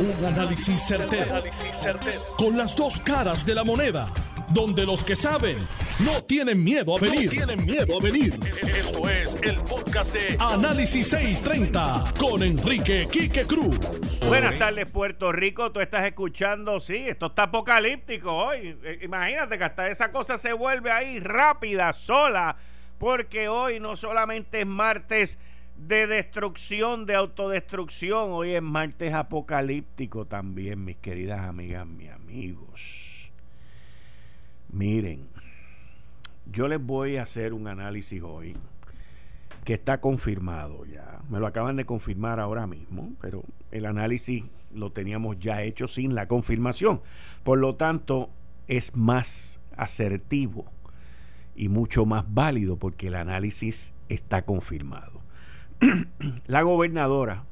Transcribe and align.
Un 0.00 0.24
análisis 0.24 0.80
certero, 0.80 1.42
Con 2.36 2.56
las 2.56 2.76
dos 2.76 3.00
caras 3.00 3.44
de 3.44 3.52
la 3.54 3.64
moneda. 3.64 4.06
Donde 4.50 4.86
los 4.86 5.02
que 5.02 5.16
saben 5.16 5.58
no 6.04 6.22
tienen 6.22 6.62
miedo 6.62 6.96
a 6.96 7.00
venir. 7.00 7.28
tienen 7.28 7.64
miedo 7.66 7.98
a 7.98 8.00
venir. 8.00 8.38
Esto 8.62 9.10
es 9.10 9.36
el 9.42 9.60
podcast 9.62 10.14
de 10.14 10.36
Análisis 10.38 11.08
630 11.08 12.14
con 12.16 12.44
Enrique 12.44 13.08
Quique 13.10 13.44
Cruz. 13.44 13.78
Buenas 14.24 14.56
tardes, 14.56 14.86
Puerto 14.86 15.32
Rico. 15.32 15.72
Tú 15.72 15.80
estás 15.80 16.06
escuchando, 16.06 16.78
sí, 16.78 17.08
esto 17.08 17.26
está 17.26 17.44
apocalíptico 17.44 18.32
hoy. 18.32 18.78
Eh, 18.84 19.00
imagínate 19.02 19.58
que 19.58 19.64
hasta 19.64 19.90
esa 19.90 20.12
cosa 20.12 20.38
se 20.38 20.52
vuelve 20.52 20.92
ahí 20.92 21.18
rápida, 21.18 21.92
sola. 21.92 22.56
Porque 22.98 23.48
hoy 23.48 23.80
no 23.80 23.96
solamente 23.96 24.60
es 24.60 24.66
martes 24.66 25.38
de 25.78 26.06
destrucción, 26.06 27.06
de 27.06 27.14
autodestrucción. 27.14 28.32
Hoy 28.32 28.50
es 28.50 28.62
martes 28.62 29.14
apocalíptico 29.14 30.26
también, 30.26 30.84
mis 30.84 30.96
queridas 30.96 31.40
amigas, 31.46 31.86
mis 31.86 32.10
amigos. 32.10 33.30
Miren, 34.70 35.28
yo 36.46 36.68
les 36.68 36.84
voy 36.84 37.16
a 37.16 37.22
hacer 37.22 37.52
un 37.54 37.68
análisis 37.68 38.22
hoy 38.22 38.56
que 39.64 39.74
está 39.74 40.00
confirmado 40.00 40.84
ya. 40.84 41.20
Me 41.30 41.38
lo 41.38 41.46
acaban 41.46 41.76
de 41.76 41.86
confirmar 41.86 42.40
ahora 42.40 42.66
mismo, 42.66 43.12
pero 43.20 43.44
el 43.70 43.86
análisis 43.86 44.44
lo 44.74 44.92
teníamos 44.92 45.38
ya 45.38 45.62
hecho 45.62 45.88
sin 45.88 46.14
la 46.14 46.26
confirmación. 46.26 47.00
Por 47.44 47.58
lo 47.58 47.76
tanto, 47.76 48.30
es 48.66 48.94
más 48.96 49.60
asertivo 49.76 50.66
y 51.54 51.68
mucho 51.68 52.04
más 52.04 52.24
válido 52.28 52.76
porque 52.76 53.08
el 53.08 53.14
análisis 53.14 53.94
está 54.08 54.42
confirmado. 54.42 55.27
la 56.46 56.62
gobernadora, 56.62 57.44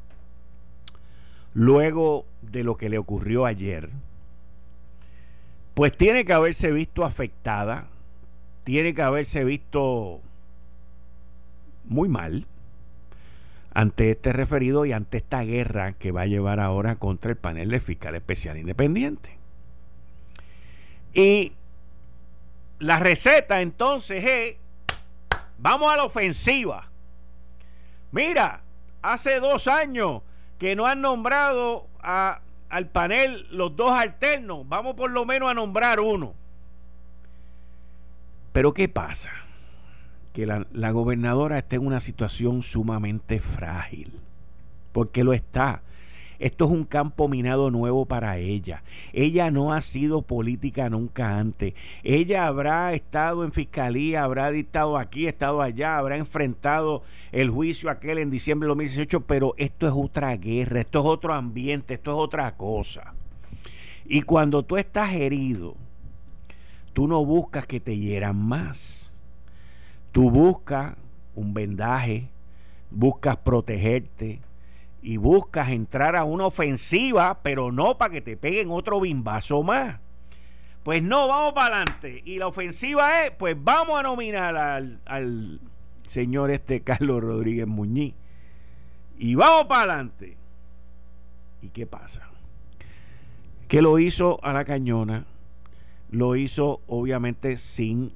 luego 1.55 2.27
de 2.43 2.65
lo 2.65 2.77
que 2.77 2.89
le 2.89 2.99
ocurrió 2.99 3.47
ayer, 3.47 3.91
pues 5.75 5.93
tiene 5.93 6.25
que 6.25 6.33
haberse 6.33 6.73
visto 6.73 7.05
afectada, 7.05 7.89
tiene 8.65 8.95
que 8.95 9.03
haberse 9.03 9.45
visto 9.45 10.21
muy 11.85 12.09
mal 12.09 12.47
ante 13.75 14.11
este 14.11 14.33
referido 14.33 14.87
y 14.87 14.93
ante 14.93 15.19
esta 15.19 15.43
guerra 15.43 15.93
que 15.93 16.11
va 16.11 16.23
a 16.23 16.27
llevar 16.27 16.61
ahora 16.61 16.97
contra 16.97 17.31
el 17.31 17.37
panel 17.37 17.69
de 17.69 17.81
fiscal 17.81 18.15
especial 18.15 18.57
independiente. 18.57 19.37
Y 21.13 21.53
la 22.79 22.99
receta 22.99 23.61
entonces 23.61 24.25
es, 24.25 24.57
vamos 25.59 25.93
a 25.93 25.97
la 25.97 26.05
ofensiva. 26.05 26.91
Mira, 28.17 28.63
hace 29.03 29.41
dos 29.41 29.69
años 29.69 30.23
que 30.59 30.75
no 30.75 30.87
han 30.87 31.03
nombrado 31.03 31.87
al 32.01 32.87
panel 32.89 33.47
los 33.51 33.77
dos 33.77 33.91
alternos. 33.93 34.67
Vamos 34.67 34.97
por 34.97 35.11
lo 35.11 35.27
menos 35.27 35.51
a 35.51 35.55
nombrar 35.55 36.01
uno. 36.01 36.33
Pero 38.55 38.73
¿qué 38.73 38.89
pasa? 38.89 39.33
Que 40.33 40.47
la, 40.47 40.67
la 40.73 40.93
gobernadora 40.93 41.59
está 41.59 41.77
en 41.77 41.87
una 41.87 42.01
situación 42.01 42.63
sumamente 42.63 43.39
frágil. 43.39 44.19
Porque 44.93 45.23
lo 45.23 45.35
está. 45.35 45.83
Esto 46.39 46.67
es 46.67 46.71
un 46.71 46.85
campo 46.85 47.29
minado 47.29 47.71
nuevo 47.71 48.07
para 48.07 48.39
ella. 48.39 48.83
Ella 49.13 49.51
no 49.51 49.73
ha 49.73 49.81
sido 49.81 50.23
política 50.23 50.91
nunca 50.91 51.39
antes. 51.39 51.75
Ella 52.03 52.47
habrá 52.47 52.93
estado 52.95 53.45
en 53.45 53.53
fiscalía, 53.53 54.25
habrá 54.25 54.51
dictado 54.51 54.99
aquí, 54.99 55.27
estado 55.27 55.63
allá, 55.63 55.99
habrá 55.99 56.17
enfrentado 56.17 57.03
el 57.33 57.51
juicio 57.51 57.91
aquel 57.91 58.19
en 58.19 58.31
diciembre 58.31 58.67
de 58.67 58.71
2018, 58.71 59.21
pero 59.27 59.55
esto 59.57 59.87
es 59.87 59.93
otra 59.95 60.37
guerra, 60.37 60.81
esto 60.81 61.01
es 61.01 61.07
otro 61.07 61.35
ambiente, 61.35 61.95
esto 61.95 62.13
es 62.13 62.19
otra 62.19 62.57
cosa. 62.57 63.15
Y 64.05 64.23
cuando 64.23 64.63
tú 64.63 64.77
estás 64.77 65.13
herido, 65.15 65.77
tú 66.93 67.09
no 67.09 67.25
buscas 67.25 67.67
que 67.67 67.81
te 67.81 67.97
hieran 67.97 68.37
más. 68.37 69.19
Tú 70.13 70.31
buscas 70.31 70.95
un 71.35 71.53
vendaje, 71.53 72.31
buscas 72.91 73.37
protegerte, 73.37 74.41
y 75.07 75.19
buscas 75.19 75.69
entrar 75.69 76.17
a 76.17 76.25
una 76.25 76.47
ofensiva, 76.47 77.39
pero 77.45 77.71
no 77.71 77.97
para 77.97 78.11
que 78.11 78.21
te 78.21 78.37
peguen 78.37 78.73
otro 78.73 79.01
bimbazo 79.01 79.63
más. 79.63 80.01
Pues 80.83 81.01
no, 81.01 81.29
vamos 81.29 81.53
para 81.53 81.77
adelante. 81.77 82.23
Y 82.25 82.39
la 82.39 82.49
ofensiva 82.49 83.23
es, 83.25 83.31
pues 83.31 83.57
vamos 83.57 84.01
a 84.01 84.03
nominar 84.03 84.57
al, 84.57 85.61
señor 86.09 86.51
este 86.51 86.81
Carlos 86.85 87.23
Rodríguez 87.23 87.69
Muñiz. 87.69 88.15
Y 89.17 89.37
vamos 89.37 89.67
para 89.67 89.93
adelante. 89.93 90.37
¿Y 91.63 91.69
qué 91.69 91.87
pasa? 91.87 92.29
Que 93.69 93.83
lo 93.83 94.01
hizo 94.01 94.41
a 94.43 94.53
la 94.53 94.65
cañona, 94.65 95.25
lo 96.11 96.35
hizo 96.35 96.81
obviamente 96.89 97.59
sin 97.59 98.13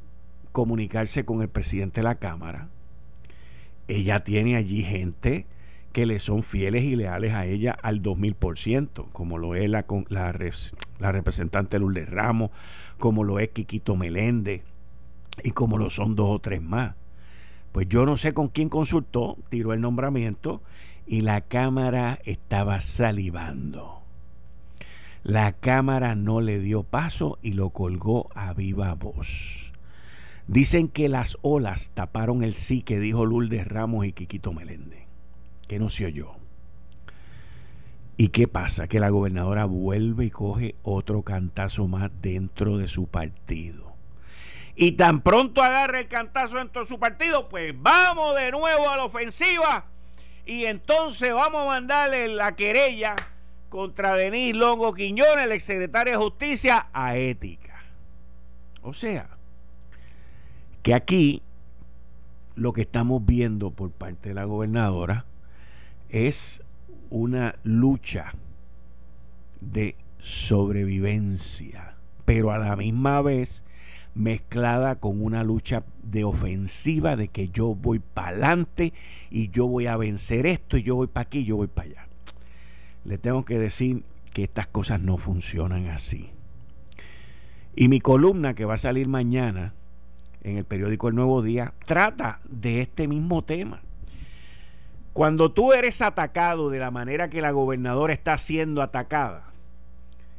comunicarse 0.50 1.24
con 1.24 1.40
el 1.40 1.48
presidente 1.48 2.00
de 2.00 2.08
la 2.08 2.16
Cámara. 2.16 2.66
Ella 3.86 4.24
tiene 4.24 4.56
allí 4.56 4.82
gente 4.82 5.46
que 5.92 6.06
le 6.06 6.18
son 6.18 6.42
fieles 6.42 6.82
y 6.82 6.96
leales 6.96 7.34
a 7.34 7.46
ella 7.46 7.76
al 7.82 8.02
2000%, 8.02 9.08
como 9.12 9.38
lo 9.38 9.54
es 9.54 9.68
la, 9.68 9.84
la, 10.08 10.34
la 10.98 11.12
representante 11.12 11.78
Lourdes 11.78 12.08
Ramos, 12.08 12.50
como 12.98 13.24
lo 13.24 13.38
es 13.38 13.48
Quiquito 13.50 13.96
Meléndez 13.96 14.62
y 15.42 15.50
como 15.50 15.78
lo 15.78 15.90
son 15.90 16.14
dos 16.14 16.30
o 16.30 16.38
tres 16.38 16.62
más. 16.62 16.94
Pues 17.72 17.88
yo 17.88 18.04
no 18.06 18.16
sé 18.16 18.32
con 18.34 18.48
quién 18.48 18.68
consultó, 18.68 19.36
tiró 19.48 19.72
el 19.72 19.80
nombramiento 19.80 20.62
y 21.06 21.22
la 21.22 21.40
Cámara 21.40 22.20
estaba 22.24 22.80
salivando. 22.80 24.02
La 25.22 25.52
Cámara 25.52 26.14
no 26.14 26.40
le 26.40 26.60
dio 26.60 26.82
paso 26.82 27.38
y 27.42 27.52
lo 27.52 27.70
colgó 27.70 28.30
a 28.34 28.54
viva 28.54 28.94
voz. 28.94 29.72
Dicen 30.46 30.88
que 30.88 31.08
las 31.08 31.36
olas 31.42 31.90
taparon 31.94 32.42
el 32.42 32.54
sí 32.54 32.82
que 32.82 32.98
dijo 32.98 33.24
Lourdes 33.24 33.68
Ramos 33.68 34.06
y 34.06 34.12
Quiquito 34.12 34.52
Meléndez 34.52 34.99
que 35.70 35.78
no 35.78 35.88
se 35.88 36.04
oyó. 36.04 36.32
¿Y 38.16 38.31
qué 38.31 38.48
pasa? 38.48 38.88
Que 38.88 38.98
la 38.98 39.08
gobernadora 39.08 39.66
vuelve 39.66 40.25
y 40.25 40.31
coge 40.31 40.75
otro 40.82 41.22
cantazo 41.22 41.86
más 41.86 42.10
dentro 42.20 42.76
de 42.76 42.88
su 42.88 43.06
partido. 43.06 43.94
Y 44.75 44.92
tan 44.92 45.20
pronto 45.20 45.62
agarra 45.62 46.00
el 46.00 46.09
cantazo 46.09 46.56
dentro 46.56 46.82
de 46.82 46.88
su 46.88 46.98
partido, 46.98 47.48
pues 47.48 47.72
vamos 47.80 48.34
de 48.34 48.50
nuevo 48.50 48.88
a 48.88 48.97
la 48.97 49.04
ofensiva. 49.04 49.86
Y 50.44 50.64
entonces 50.64 51.32
vamos 51.32 51.62
a 51.62 51.66
mandarle 51.66 52.26
la 52.26 52.56
querella 52.56 53.14
contra 53.69 54.16
Denis 54.16 54.56
Longo 54.56 54.92
Quiñones, 54.92 55.44
el 55.44 55.53
exsecretario 55.53 56.14
de 56.14 56.19
Justicia, 56.19 56.88
a 56.92 57.16
ética. 57.16 57.84
O 58.82 58.92
sea, 58.92 59.28
que 60.82 60.94
aquí 60.94 61.44
lo 62.56 62.72
que 62.72 62.80
estamos 62.80 63.25
viendo 63.25 63.70
por 63.70 63.92
parte 63.92 64.30
de 64.30 64.34
la 64.34 64.47
gobernadora 64.47 65.26
es 66.10 66.62
una 67.09 67.56
lucha 67.62 68.34
de 69.60 69.97
sobrevivencia, 70.19 71.97
pero 72.25 72.53
a 72.53 72.59
la 72.59 72.76
misma 72.76 73.22
vez 73.22 73.65
mezclada 74.15 74.97
con 74.97 75.22
una 75.22 75.44
lucha 75.44 75.84
de 76.03 76.25
ofensiva 76.25 77.16
de 77.16 77.28
que 77.28 77.48
yo 77.48 77.75
voy 77.75 78.00
para 78.00 78.28
adelante 78.28 78.93
y 79.31 79.50
yo 79.50 79.66
voy 79.66 79.87
a 79.87 79.97
vencer 79.97 80.47
esto 80.47 80.76
y 80.76 80.82
yo 80.82 80.97
voy 80.97 81.06
para 81.06 81.22
aquí 81.22 81.41
y 81.41 81.44
yo 81.44 81.56
voy 81.56 81.69
para 81.69 81.88
allá. 81.88 82.09
Le 83.04 83.19
tengo 83.19 83.44
que 83.44 83.59
decir 83.59 84.04
que 84.32 84.42
estas 84.42 84.66
cosas 84.66 85.00
no 85.00 85.16
funcionan 85.16 85.88
así. 85.88 86.31
Y 87.77 87.88
mi 87.88 88.00
columna 88.00 88.54
que 88.54 88.65
va 88.65 88.75
a 88.75 88.78
salir 88.78 89.09
mañana 89.09 89.75
en 90.42 90.56
el 90.56 90.65
periódico 90.65 91.09
El 91.09 91.15
Nuevo 91.15 91.42
Día 91.42 91.72
trata 91.87 92.41
de 92.48 92.82
este 92.82 93.09
mismo 93.09 93.42
tema. 93.42 93.82
Cuando 95.12 95.50
tú 95.53 95.72
eres 95.72 96.03
atacado 96.03 96.71
de 96.71 96.78
la 96.78 96.91
manera 96.91 97.28
que 97.28 97.41
la 97.41 97.50
gobernadora 97.50 98.12
está 98.12 98.38
siendo 98.38 98.81
atacada, 98.82 99.51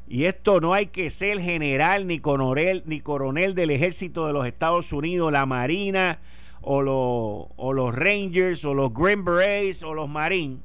y 0.08 0.26
esto 0.26 0.60
no 0.60 0.74
hay 0.74 0.88
que 0.88 1.10
ser 1.10 1.40
general 1.40 2.06
ni 2.06 2.20
coronel, 2.20 2.84
ni 2.86 3.00
coronel 3.00 3.56
del 3.56 3.70
ejército 3.70 4.28
de 4.28 4.34
los 4.34 4.46
Estados 4.46 4.92
Unidos, 4.92 5.32
la 5.32 5.46
Marina 5.46 6.20
o, 6.62 6.82
los 6.82 7.96
Rangers 7.96 8.66
o 8.66 8.74
los 8.74 8.94
Green 8.94 9.24
Berets 9.24 9.84
o 9.84 9.94
los 9.94 10.10
Marines. 10.10 10.60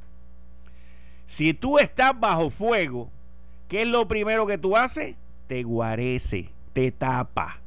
Si 1.26 1.54
tú 1.54 1.78
estás 1.78 2.18
bajo 2.18 2.50
fuego, 2.50 3.10
¿qué 3.68 3.82
es 3.82 3.88
lo 3.88 4.08
primero 4.08 4.46
que 4.46 4.58
tú 4.58 4.76
haces? 4.76 5.16
Te 5.46 5.62
guarece, 5.62 6.50
te 6.72 6.90
tapa. 6.92 7.60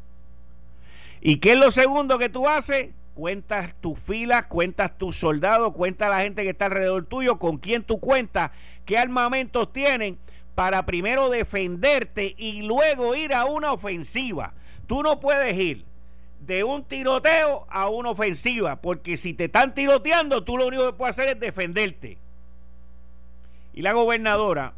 ¿Y 1.21 1.37
qué 1.37 1.53
es 1.53 1.57
lo 1.57 1.71
segundo 1.71 2.17
que 2.17 2.29
tú 2.29 2.47
haces? 2.47 2.89
Cuentas 3.19 3.75
tus 3.81 3.99
filas, 3.99 4.45
cuentas 4.45 4.97
tus 4.97 5.17
soldados, 5.17 5.73
cuentas 5.73 6.09
la 6.09 6.21
gente 6.21 6.43
que 6.43 6.51
está 6.51 6.67
alrededor 6.67 7.05
tuyo, 7.05 7.37
con 7.37 7.57
quién 7.57 7.83
tú 7.83 7.99
cuentas, 7.99 8.51
qué 8.85 8.97
armamentos 8.97 9.73
tienen 9.73 10.17
para 10.55 10.85
primero 10.85 11.29
defenderte 11.29 12.33
y 12.37 12.61
luego 12.61 13.15
ir 13.15 13.33
a 13.33 13.43
una 13.43 13.73
ofensiva. 13.73 14.53
Tú 14.87 15.03
no 15.03 15.19
puedes 15.19 15.57
ir 15.57 15.83
de 16.39 16.63
un 16.63 16.85
tiroteo 16.85 17.67
a 17.69 17.89
una 17.89 18.11
ofensiva, 18.11 18.77
porque 18.77 19.17
si 19.17 19.33
te 19.33 19.45
están 19.45 19.73
tiroteando, 19.73 20.45
tú 20.45 20.57
lo 20.57 20.67
único 20.67 20.85
que 20.85 20.93
puedes 20.93 21.19
hacer 21.19 21.33
es 21.35 21.39
defenderte. 21.41 22.17
Y 23.73 23.81
la 23.81 23.91
gobernadora 23.91 24.75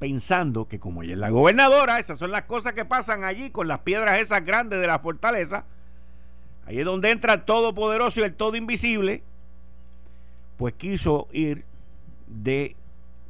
pensando 0.00 0.66
que 0.66 0.80
como 0.80 1.04
ella 1.04 1.12
es 1.12 1.18
la 1.20 1.30
gobernadora, 1.30 2.00
esas 2.00 2.18
son 2.18 2.32
las 2.32 2.42
cosas 2.42 2.72
que 2.72 2.84
pasan 2.84 3.22
allí 3.22 3.50
con 3.50 3.68
las 3.68 3.78
piedras 3.78 4.18
esas 4.18 4.44
grandes 4.44 4.80
de 4.80 4.88
la 4.88 4.98
fortaleza. 4.98 5.64
Ahí 6.66 6.80
es 6.80 6.84
donde 6.84 7.10
entra 7.10 7.34
el 7.34 7.44
todopoderoso 7.44 8.20
y 8.20 8.24
el 8.24 8.34
todo 8.34 8.56
invisible. 8.56 9.22
Pues 10.56 10.74
quiso 10.74 11.28
ir 11.32 11.64
de 12.26 12.76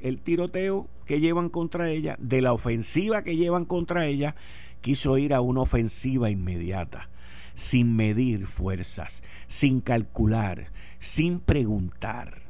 el 0.00 0.20
tiroteo 0.20 0.88
que 1.04 1.20
llevan 1.20 1.48
contra 1.50 1.90
ella, 1.90 2.16
de 2.18 2.40
la 2.40 2.52
ofensiva 2.52 3.22
que 3.22 3.36
llevan 3.36 3.64
contra 3.64 4.06
ella, 4.06 4.34
quiso 4.80 5.18
ir 5.18 5.34
a 5.34 5.40
una 5.40 5.60
ofensiva 5.60 6.30
inmediata, 6.30 7.08
sin 7.54 7.94
medir 7.94 8.46
fuerzas, 8.46 9.22
sin 9.46 9.80
calcular, 9.80 10.70
sin 10.98 11.40
preguntar. 11.40 12.42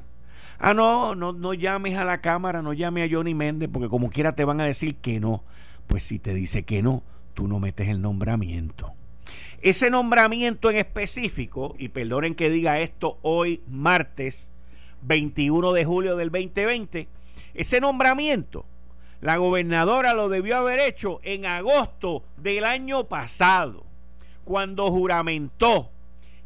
Ah, 0.58 0.72
no, 0.72 1.14
no, 1.14 1.32
no 1.32 1.52
llames 1.52 1.96
a 1.96 2.04
la 2.04 2.20
cámara, 2.20 2.62
no 2.62 2.72
llames 2.72 3.10
a 3.10 3.14
Johnny 3.14 3.34
Méndez, 3.34 3.68
porque 3.70 3.88
como 3.88 4.10
quiera 4.10 4.34
te 4.34 4.44
van 4.44 4.60
a 4.60 4.66
decir 4.66 4.96
que 4.96 5.20
no. 5.20 5.42
Pues 5.86 6.04
si 6.04 6.18
te 6.18 6.34
dice 6.34 6.64
que 6.64 6.82
no, 6.82 7.02
tú 7.34 7.46
no 7.46 7.60
metes 7.60 7.88
el 7.88 8.00
nombramiento. 8.00 8.94
Ese 9.62 9.90
nombramiento 9.90 10.70
en 10.70 10.76
específico, 10.76 11.74
y 11.78 11.88
perdonen 11.88 12.34
que 12.34 12.50
diga 12.50 12.80
esto 12.80 13.18
hoy 13.22 13.62
martes 13.68 14.52
21 15.02 15.72
de 15.72 15.84
julio 15.84 16.16
del 16.16 16.30
2020, 16.30 17.08
ese 17.54 17.80
nombramiento 17.80 18.66
la 19.20 19.38
gobernadora 19.38 20.12
lo 20.12 20.28
debió 20.28 20.58
haber 20.58 20.78
hecho 20.78 21.20
en 21.22 21.46
agosto 21.46 22.22
del 22.36 22.64
año 22.64 23.04
pasado, 23.04 23.84
cuando 24.44 24.90
juramentó 24.90 25.90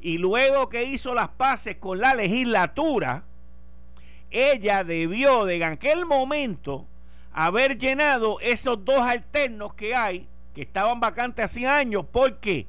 y 0.01 0.19
luego 0.19 0.69
que 0.69 0.85
hizo 0.85 1.15
las 1.15 1.29
paces 1.31 1.77
con 1.77 1.99
la 1.99 2.15
legislatura, 2.15 3.25
ella 4.31 4.85
debió 4.85 5.45
de 5.45 5.57
en 5.57 5.65
aquel 5.65 6.07
momento 6.07 6.87
haber 7.33 7.77
llenado 7.77 8.39
esos 8.41 8.85
dos 8.85 9.01
alternos 9.01 9.75
que 9.75 9.95
hay, 9.95 10.27
que 10.55 10.63
estaban 10.63 11.01
vacantes 11.01 11.45
hace 11.45 11.67
años. 11.67 12.07
Porque 12.11 12.67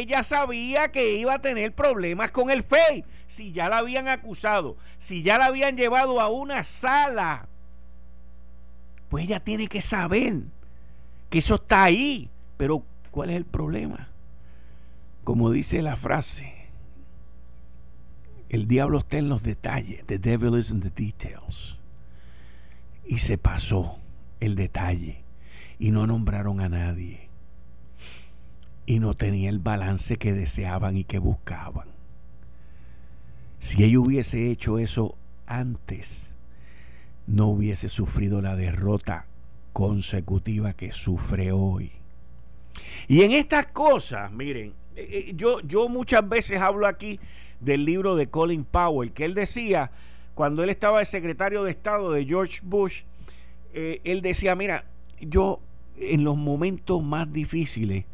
ella 0.00 0.22
sabía 0.22 0.92
que 0.92 1.16
iba 1.16 1.34
a 1.34 1.40
tener 1.40 1.74
problemas 1.74 2.30
con 2.30 2.50
el 2.50 2.62
FEI. 2.62 3.04
Si 3.26 3.52
ya 3.52 3.68
la 3.68 3.78
habían 3.78 4.08
acusado, 4.08 4.76
si 4.98 5.22
ya 5.22 5.38
la 5.38 5.46
habían 5.46 5.76
llevado 5.76 6.20
a 6.20 6.28
una 6.28 6.64
sala, 6.64 7.48
pues 9.08 9.24
ella 9.24 9.40
tiene 9.40 9.68
que 9.68 9.80
saber 9.80 10.42
que 11.30 11.38
eso 11.38 11.54
está 11.56 11.84
ahí. 11.84 12.30
Pero, 12.56 12.84
¿cuál 13.10 13.30
es 13.30 13.36
el 13.36 13.46
problema? 13.46 14.08
Como 15.24 15.50
dice 15.50 15.80
la 15.82 15.96
frase, 15.96 16.52
el 18.50 18.68
diablo 18.68 18.98
está 18.98 19.18
en 19.18 19.30
los 19.30 19.42
detalles. 19.42 20.04
The 20.06 20.18
devil 20.18 20.58
is 20.58 20.70
in 20.70 20.80
the 20.80 20.90
details. 20.90 21.78
Y 23.06 23.18
se 23.18 23.38
pasó 23.38 23.96
el 24.40 24.56
detalle. 24.56 25.24
Y 25.78 25.90
no 25.90 26.06
nombraron 26.06 26.60
a 26.60 26.68
nadie. 26.68 27.21
Y 28.86 28.98
no 28.98 29.14
tenía 29.14 29.48
el 29.48 29.58
balance 29.58 30.16
que 30.16 30.32
deseaban 30.32 30.96
y 30.96 31.04
que 31.04 31.18
buscaban. 31.18 31.88
Si 33.58 33.84
ella 33.84 34.00
hubiese 34.00 34.50
hecho 34.50 34.78
eso 34.78 35.16
antes, 35.46 36.34
no 37.26 37.46
hubiese 37.48 37.88
sufrido 37.88 38.40
la 38.40 38.56
derrota 38.56 39.26
consecutiva 39.72 40.74
que 40.74 40.90
sufre 40.90 41.52
hoy. 41.52 41.92
Y 43.08 43.22
en 43.22 43.32
estas 43.32 43.66
cosas, 43.66 44.32
miren, 44.32 44.74
eh, 44.96 45.08
eh, 45.28 45.32
yo, 45.36 45.60
yo 45.60 45.88
muchas 45.88 46.28
veces 46.28 46.60
hablo 46.60 46.86
aquí 46.86 47.20
del 47.60 47.84
libro 47.84 48.16
de 48.16 48.28
Colin 48.28 48.64
Powell, 48.64 49.12
que 49.12 49.24
él 49.24 49.34
decía, 49.34 49.90
cuando 50.34 50.64
él 50.64 50.70
estaba 50.70 50.98
de 50.98 51.04
secretario 51.04 51.64
de 51.64 51.70
Estado 51.70 52.10
de 52.10 52.24
George 52.24 52.60
Bush, 52.62 53.02
eh, 53.74 54.00
él 54.04 54.22
decía, 54.22 54.54
mira, 54.54 54.84
yo 55.20 55.60
en 55.96 56.24
los 56.24 56.36
momentos 56.36 57.02
más 57.02 57.32
difíciles, 57.32 58.04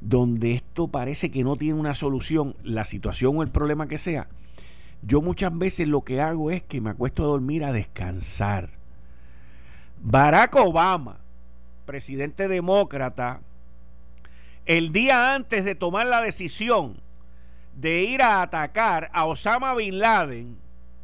donde 0.00 0.54
esto 0.54 0.88
parece 0.88 1.30
que 1.30 1.44
no 1.44 1.56
tiene 1.56 1.78
una 1.78 1.94
solución, 1.94 2.56
la 2.62 2.84
situación 2.84 3.36
o 3.36 3.42
el 3.42 3.50
problema 3.50 3.86
que 3.86 3.98
sea, 3.98 4.28
yo 5.02 5.22
muchas 5.22 5.56
veces 5.56 5.88
lo 5.88 6.02
que 6.02 6.20
hago 6.20 6.50
es 6.50 6.62
que 6.62 6.80
me 6.80 6.90
acuesto 6.90 7.24
a 7.24 7.28
dormir 7.28 7.64
a 7.64 7.72
descansar. 7.72 8.70
Barack 10.02 10.56
Obama, 10.56 11.18
presidente 11.86 12.48
demócrata, 12.48 13.40
el 14.66 14.92
día 14.92 15.34
antes 15.34 15.64
de 15.64 15.74
tomar 15.74 16.06
la 16.06 16.22
decisión 16.22 16.96
de 17.74 18.02
ir 18.04 18.22
a 18.22 18.42
atacar 18.42 19.10
a 19.12 19.24
Osama 19.24 19.74
Bin 19.74 19.98
Laden 19.98 20.58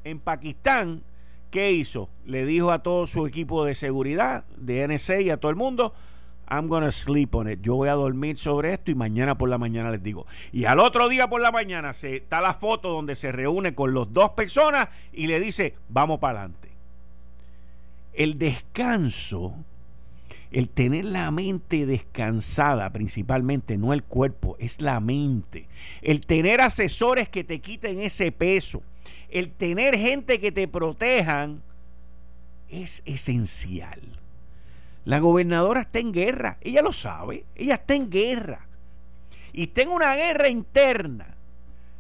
en 0.05 0.21
Pakistán, 0.21 1.03
¿qué 1.51 1.73
hizo? 1.73 2.09
Le 2.25 2.45
dijo 2.45 2.71
a 2.71 2.83
todo 2.83 3.07
su 3.07 3.27
equipo 3.27 3.65
de 3.65 3.75
seguridad, 3.75 4.45
de 4.57 4.87
NSA 4.87 5.21
y 5.23 5.31
a 5.31 5.39
todo 5.39 5.51
el 5.51 5.57
mundo, 5.57 5.95
I'm 6.49 6.69
gonna 6.69 6.93
sleep 6.93 7.35
on 7.35 7.49
it. 7.49 7.61
Yo 7.63 7.75
voy 7.75 7.89
a 7.89 7.95
dormir 7.95 8.39
sobre 8.39 8.73
esto 8.73 8.91
y 8.91 8.95
mañana 8.95 9.37
por 9.37 9.49
la 9.49 9.59
mañana 9.59 9.91
les 9.91 10.03
digo. 10.03 10.27
Y 10.53 10.65
al 10.65 10.81
otro 10.81 11.09
día 11.09 11.29
por 11.29 11.41
la 11.41 11.51
mañana 11.51 11.95
se, 11.95 12.17
está 12.17 12.41
la 12.41 12.55
foto 12.55 12.91
donde 12.91 13.15
se 13.15 13.33
reúne 13.33 13.75
con 13.75 13.93
los 13.93 14.13
dos 14.13 14.31
personas 14.31 14.89
y 15.13 15.27
le 15.27 15.41
dice, 15.41 15.75
vamos 15.89 16.21
para 16.21 16.41
adelante. 16.41 16.69
El 18.13 18.39
descanso 18.39 19.55
el 20.57 20.69
tener 20.69 21.05
la 21.05 21.31
mente 21.31 21.87
descansada 21.87 22.91
principalmente, 22.91 23.77
no 23.79 23.93
el 23.93 24.03
cuerpo, 24.03 24.57
es 24.59 24.81
la 24.81 25.01
mente. 25.01 25.67
El 26.03 26.21
tener 26.21 26.61
asesores 26.61 27.29
que 27.29 27.45
te 27.45 27.61
quiten 27.61 28.01
ese 28.01 28.33
peso. 28.33 28.83
El 29.29 29.51
tener 29.51 29.99
gente 29.99 30.39
que 30.39 30.53
te 30.53 30.69
protejan 30.69 31.63
es 32.71 33.03
esencial. 33.05 34.01
La 35.07 35.21
gobernadora 35.21 35.81
está 35.81 36.01
en 36.01 36.13
guerra, 36.13 36.59
ella 36.61 36.83
lo 36.83 36.93
sabe, 36.93 37.47
ella 37.55 37.77
está 37.77 37.95
en 37.95 38.11
guerra. 38.11 38.67
Y 39.55 39.63
está 39.63 39.81
en 39.81 39.89
una 39.89 40.15
guerra 40.15 40.49
interna 40.49 41.37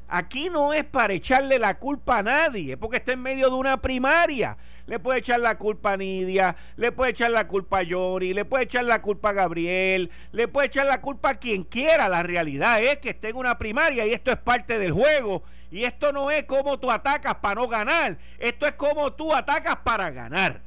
Aquí 0.08 0.50
no 0.50 0.72
es 0.72 0.84
para 0.84 1.14
echarle 1.14 1.58
la 1.58 1.78
culpa 1.78 2.18
a 2.18 2.22
nadie, 2.22 2.76
porque 2.76 2.98
está 2.98 3.12
en 3.12 3.22
medio 3.22 3.50
de 3.50 3.56
una 3.56 3.82
primaria. 3.82 4.56
Le 4.86 5.00
puede 5.00 5.18
echar 5.18 5.40
la 5.40 5.58
culpa 5.58 5.94
a 5.94 5.96
Nidia, 5.96 6.54
le 6.76 6.92
puede 6.92 7.10
echar 7.10 7.32
la 7.32 7.48
culpa 7.48 7.78
a 7.78 7.82
Yori, 7.82 8.32
le 8.32 8.44
puede 8.44 8.64
echar 8.64 8.84
la 8.84 9.02
culpa 9.02 9.30
a 9.30 9.32
Gabriel, 9.32 10.12
le 10.30 10.46
puede 10.46 10.68
echar 10.68 10.86
la 10.86 11.00
culpa 11.00 11.30
a 11.30 11.34
quien 11.34 11.64
quiera. 11.64 12.08
La 12.08 12.22
realidad 12.22 12.80
es 12.80 12.98
que 12.98 13.10
está 13.10 13.28
en 13.28 13.36
una 13.36 13.58
primaria 13.58 14.06
y 14.06 14.12
esto 14.12 14.30
es 14.30 14.36
parte 14.36 14.78
del 14.78 14.92
juego. 14.92 15.42
Y 15.72 15.82
esto 15.82 16.12
no 16.12 16.30
es 16.30 16.44
como 16.44 16.78
tú 16.78 16.92
atacas 16.92 17.34
para 17.36 17.56
no 17.56 17.66
ganar, 17.66 18.16
esto 18.38 18.66
es 18.66 18.74
como 18.74 19.12
tú 19.14 19.34
atacas 19.34 19.78
para 19.82 20.10
ganar. 20.10 20.60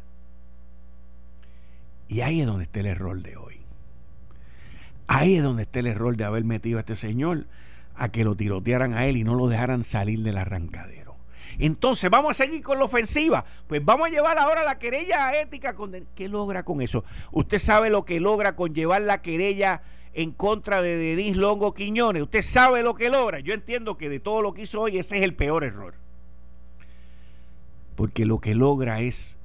Y 2.09 2.21
ahí 2.21 2.41
es 2.41 2.47
donde 2.47 2.63
está 2.63 2.79
el 2.81 2.87
error 2.87 3.21
de 3.21 3.37
hoy. 3.37 3.61
Ahí 5.07 5.35
es 5.35 5.43
donde 5.43 5.63
está 5.63 5.79
el 5.79 5.87
error 5.87 6.17
de 6.17 6.25
haber 6.25 6.43
metido 6.43 6.77
a 6.77 6.81
este 6.81 6.95
señor 6.95 7.45
a 7.95 8.09
que 8.09 8.23
lo 8.23 8.35
tirotearan 8.35 8.93
a 8.95 9.05
él 9.05 9.15
y 9.15 9.23
no 9.23 9.35
lo 9.35 9.47
dejaran 9.47 9.83
salir 9.83 10.23
del 10.23 10.37
arrancadero. 10.37 11.15
Entonces, 11.59 12.09
vamos 12.09 12.31
a 12.31 12.45
seguir 12.45 12.63
con 12.63 12.79
la 12.79 12.85
ofensiva. 12.85 13.45
Pues 13.67 13.83
vamos 13.83 14.07
a 14.07 14.09
llevar 14.09 14.39
ahora 14.39 14.63
la 14.63 14.79
querella 14.79 15.39
ética. 15.39 15.75
Con, 15.75 16.07
¿Qué 16.15 16.27
logra 16.27 16.63
con 16.63 16.81
eso? 16.81 17.03
Usted 17.31 17.59
sabe 17.59 17.89
lo 17.89 18.05
que 18.05 18.19
logra 18.19 18.55
con 18.55 18.73
llevar 18.73 19.03
la 19.03 19.21
querella 19.21 19.81
en 20.13 20.31
contra 20.31 20.81
de 20.81 20.95
Denis 20.95 21.35
Longo 21.35 21.73
Quiñones. 21.73 22.23
Usted 22.23 22.41
sabe 22.41 22.81
lo 22.81 22.95
que 22.95 23.09
logra. 23.09 23.39
Yo 23.39 23.53
entiendo 23.53 23.97
que 23.97 24.09
de 24.09 24.19
todo 24.19 24.41
lo 24.41 24.53
que 24.53 24.63
hizo 24.63 24.81
hoy, 24.81 24.97
ese 24.97 25.17
es 25.17 25.23
el 25.23 25.35
peor 25.35 25.63
error. 25.63 25.93
Porque 27.95 28.25
lo 28.25 28.39
que 28.39 28.55
logra 28.55 29.01
es 29.01 29.37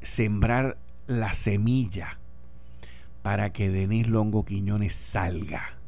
sembrar 0.00 0.78
la 1.08 1.32
semilla 1.32 2.18
para 3.22 3.52
que 3.52 3.70
Denis 3.70 4.06
Longo 4.06 4.44
Quiñones 4.44 4.94
salga 4.94 5.78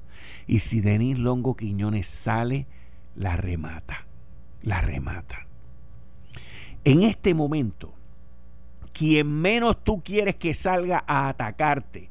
y 0.46 0.58
si 0.58 0.80
Denis 0.80 1.18
Longo 1.18 1.54
Quiñones 1.54 2.08
sale, 2.08 2.66
la 3.14 3.36
remata. 3.36 4.06
La 4.62 4.80
remata. 4.80 5.46
En 6.84 7.02
este 7.02 7.34
momento, 7.34 7.94
quien 8.92 9.40
menos 9.40 9.84
tú 9.84 10.02
quieres 10.02 10.34
que 10.36 10.54
salga 10.54 11.04
a 11.06 11.28
atacarte, 11.28 12.10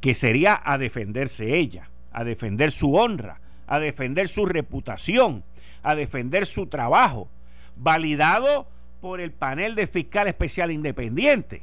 que 0.00 0.14
sería 0.14 0.60
a 0.62 0.76
defenderse 0.76 1.56
ella, 1.56 1.88
a 2.12 2.22
defender 2.22 2.70
su 2.70 2.94
honra, 2.94 3.40
a 3.66 3.78
defender 3.80 4.28
su 4.28 4.44
reputación, 4.44 5.42
a 5.82 5.94
defender 5.94 6.44
su 6.44 6.66
trabajo, 6.66 7.28
validado 7.76 8.68
por 9.04 9.20
el 9.20 9.32
panel 9.32 9.74
de 9.74 9.86
fiscal 9.86 10.28
especial 10.28 10.70
independiente 10.70 11.62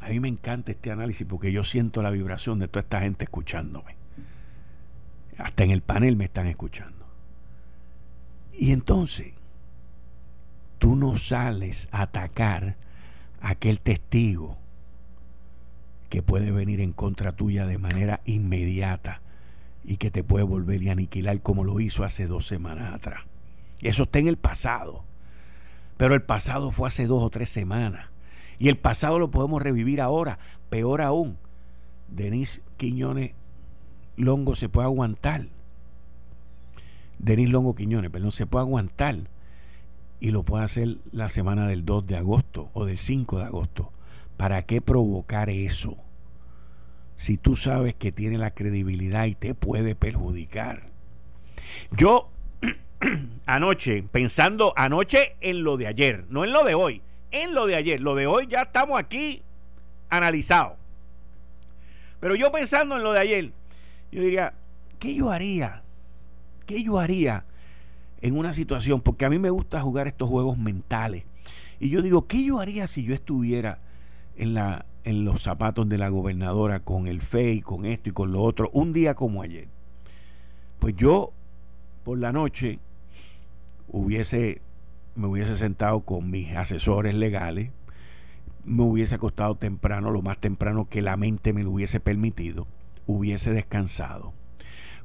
a 0.00 0.10
mí 0.10 0.20
me 0.20 0.28
encanta 0.28 0.70
este 0.70 0.92
análisis 0.92 1.26
porque 1.26 1.50
yo 1.50 1.64
siento 1.64 2.00
la 2.00 2.10
vibración 2.10 2.60
de 2.60 2.68
toda 2.68 2.82
esta 2.82 3.00
gente 3.00 3.24
escuchándome. 3.24 3.96
Hasta 5.38 5.64
en 5.64 5.70
el 5.70 5.80
panel 5.80 6.14
me 6.14 6.26
están 6.26 6.46
escuchando. 6.46 7.06
Y 8.52 8.72
entonces, 8.72 9.32
tú 10.78 10.94
no 10.94 11.16
sales 11.16 11.88
a 11.90 12.02
atacar 12.02 12.76
a 13.40 13.48
aquel 13.50 13.80
testigo 13.80 14.58
que 16.10 16.22
puede 16.22 16.50
venir 16.50 16.82
en 16.82 16.92
contra 16.92 17.32
tuya 17.32 17.66
de 17.66 17.78
manera 17.78 18.20
inmediata 18.26 19.22
y 19.84 19.96
que 19.96 20.10
te 20.10 20.22
puede 20.22 20.44
volver 20.44 20.82
y 20.82 20.90
aniquilar 20.90 21.40
como 21.40 21.64
lo 21.64 21.80
hizo 21.80 22.04
hace 22.04 22.26
dos 22.26 22.46
semanas 22.46 22.92
atrás. 22.92 23.22
Eso 23.80 24.02
está 24.02 24.18
en 24.18 24.28
el 24.28 24.36
pasado. 24.36 25.04
Pero 25.96 26.14
el 26.14 26.22
pasado 26.22 26.70
fue 26.70 26.88
hace 26.88 27.06
dos 27.06 27.22
o 27.22 27.30
tres 27.30 27.48
semanas. 27.48 28.08
Y 28.58 28.68
el 28.68 28.76
pasado 28.76 29.18
lo 29.18 29.30
podemos 29.30 29.62
revivir 29.62 30.00
ahora. 30.00 30.38
Peor 30.70 31.00
aún, 31.00 31.38
Denis 32.08 32.62
Quiñones 32.76 33.32
Longo 34.16 34.54
se 34.54 34.68
puede 34.68 34.86
aguantar. 34.86 35.46
Denis 37.18 37.50
Longo 37.50 37.74
Quiñones, 37.74 38.10
perdón, 38.10 38.32
se 38.32 38.46
puede 38.46 38.64
aguantar 38.64 39.16
y 40.20 40.30
lo 40.30 40.42
puede 40.42 40.64
hacer 40.64 40.98
la 41.12 41.28
semana 41.28 41.66
del 41.66 41.84
2 41.84 42.06
de 42.06 42.16
agosto 42.16 42.70
o 42.72 42.84
del 42.84 42.98
5 42.98 43.38
de 43.38 43.44
agosto. 43.44 43.92
¿Para 44.36 44.62
qué 44.62 44.80
provocar 44.80 45.50
eso? 45.50 45.96
Si 47.16 47.36
tú 47.36 47.56
sabes 47.56 47.94
que 47.94 48.12
tiene 48.12 48.38
la 48.38 48.52
credibilidad 48.52 49.26
y 49.26 49.34
te 49.34 49.54
puede 49.54 49.94
perjudicar. 49.94 50.90
Yo 51.96 52.30
anoche, 53.46 54.02
pensando 54.10 54.72
anoche 54.76 55.36
en 55.40 55.62
lo 55.62 55.76
de 55.76 55.86
ayer, 55.86 56.24
no 56.28 56.44
en 56.44 56.52
lo 56.52 56.64
de 56.64 56.74
hoy, 56.74 57.02
en 57.30 57.54
lo 57.54 57.66
de 57.66 57.76
ayer, 57.76 58.00
lo 58.00 58.14
de 58.14 58.26
hoy 58.26 58.46
ya 58.46 58.62
estamos 58.62 58.98
aquí 58.98 59.42
analizado. 60.10 60.76
Pero 62.20 62.34
yo 62.34 62.50
pensando 62.52 62.96
en 62.96 63.02
lo 63.02 63.12
de 63.12 63.20
ayer, 63.20 63.52
yo 64.10 64.22
diría, 64.22 64.54
¿qué 64.98 65.14
yo 65.14 65.30
haría? 65.30 65.82
¿Qué 66.66 66.82
yo 66.82 66.98
haría 66.98 67.44
en 68.22 68.38
una 68.38 68.52
situación? 68.52 69.00
Porque 69.00 69.24
a 69.24 69.30
mí 69.30 69.38
me 69.38 69.50
gusta 69.50 69.80
jugar 69.80 70.06
estos 70.06 70.28
juegos 70.28 70.56
mentales. 70.56 71.24
Y 71.80 71.90
yo 71.90 72.00
digo, 72.00 72.26
¿qué 72.26 72.42
yo 72.42 72.60
haría 72.60 72.86
si 72.86 73.02
yo 73.02 73.14
estuviera 73.14 73.78
en, 74.36 74.54
la, 74.54 74.86
en 75.04 75.24
los 75.24 75.42
zapatos 75.42 75.88
de 75.88 75.98
la 75.98 76.08
gobernadora 76.08 76.80
con 76.80 77.08
el 77.08 77.20
FEI, 77.20 77.60
con 77.60 77.84
esto 77.84 78.08
y 78.08 78.12
con 78.12 78.32
lo 78.32 78.42
otro, 78.42 78.70
un 78.72 78.92
día 78.92 79.14
como 79.14 79.42
ayer? 79.42 79.68
Pues 80.78 80.96
yo, 80.96 81.32
por 82.04 82.18
la 82.18 82.32
noche, 82.32 82.78
hubiese, 83.88 84.62
me 85.14 85.26
hubiese 85.26 85.56
sentado 85.56 86.00
con 86.00 86.30
mis 86.30 86.54
asesores 86.56 87.14
legales, 87.14 87.70
me 88.64 88.82
hubiese 88.82 89.16
acostado 89.16 89.56
temprano, 89.56 90.10
lo 90.10 90.22
más 90.22 90.38
temprano 90.38 90.88
que 90.88 91.02
la 91.02 91.16
mente 91.16 91.52
me 91.52 91.64
lo 91.64 91.70
hubiese 91.70 92.00
permitido, 92.00 92.66
hubiese 93.06 93.52
descansado 93.52 94.32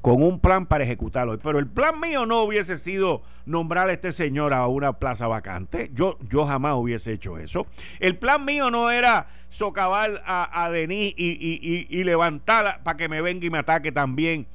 con 0.01 0.23
un 0.23 0.39
plan 0.39 0.65
para 0.65 0.83
ejecutarlo. 0.83 1.37
Pero 1.39 1.59
el 1.59 1.67
plan 1.67 1.99
mío 1.99 2.25
no 2.25 2.43
hubiese 2.43 2.77
sido 2.77 3.21
nombrar 3.45 3.89
a 3.89 3.93
este 3.93 4.11
señor 4.11 4.53
a 4.53 4.67
una 4.67 4.93
plaza 4.93 5.27
vacante. 5.27 5.91
Yo, 5.93 6.17
yo 6.29 6.45
jamás 6.45 6.75
hubiese 6.75 7.13
hecho 7.13 7.37
eso. 7.37 7.67
El 7.99 8.17
plan 8.17 8.45
mío 8.45 8.71
no 8.71 8.91
era 8.91 9.27
socavar 9.49 10.21
a, 10.25 10.63
a 10.63 10.69
Denis 10.69 11.13
y, 11.17 11.27
y, 11.27 11.87
y, 11.89 12.03
levantarla 12.03 12.81
para 12.83 12.97
que 12.97 13.09
me 13.09 13.21
venga 13.21 13.45
y 13.45 13.49
me 13.49 13.57
ataque 13.57 13.91
también 13.91 14.47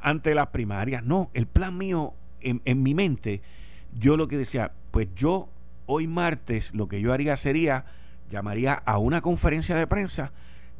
ante 0.00 0.34
las 0.34 0.48
primarias. 0.48 1.02
No, 1.02 1.30
el 1.34 1.46
plan 1.46 1.76
mío 1.76 2.14
en, 2.40 2.60
en 2.64 2.82
mi 2.82 2.94
mente, 2.94 3.42
yo 3.98 4.16
lo 4.16 4.28
que 4.28 4.36
decía, 4.36 4.72
pues 4.90 5.08
yo 5.14 5.48
hoy 5.86 6.06
martes 6.06 6.74
lo 6.74 6.88
que 6.88 7.00
yo 7.00 7.12
haría 7.12 7.36
sería, 7.36 7.84
llamaría 8.30 8.74
a 8.74 8.98
una 8.98 9.20
conferencia 9.20 9.76
de 9.76 9.86
prensa 9.86 10.32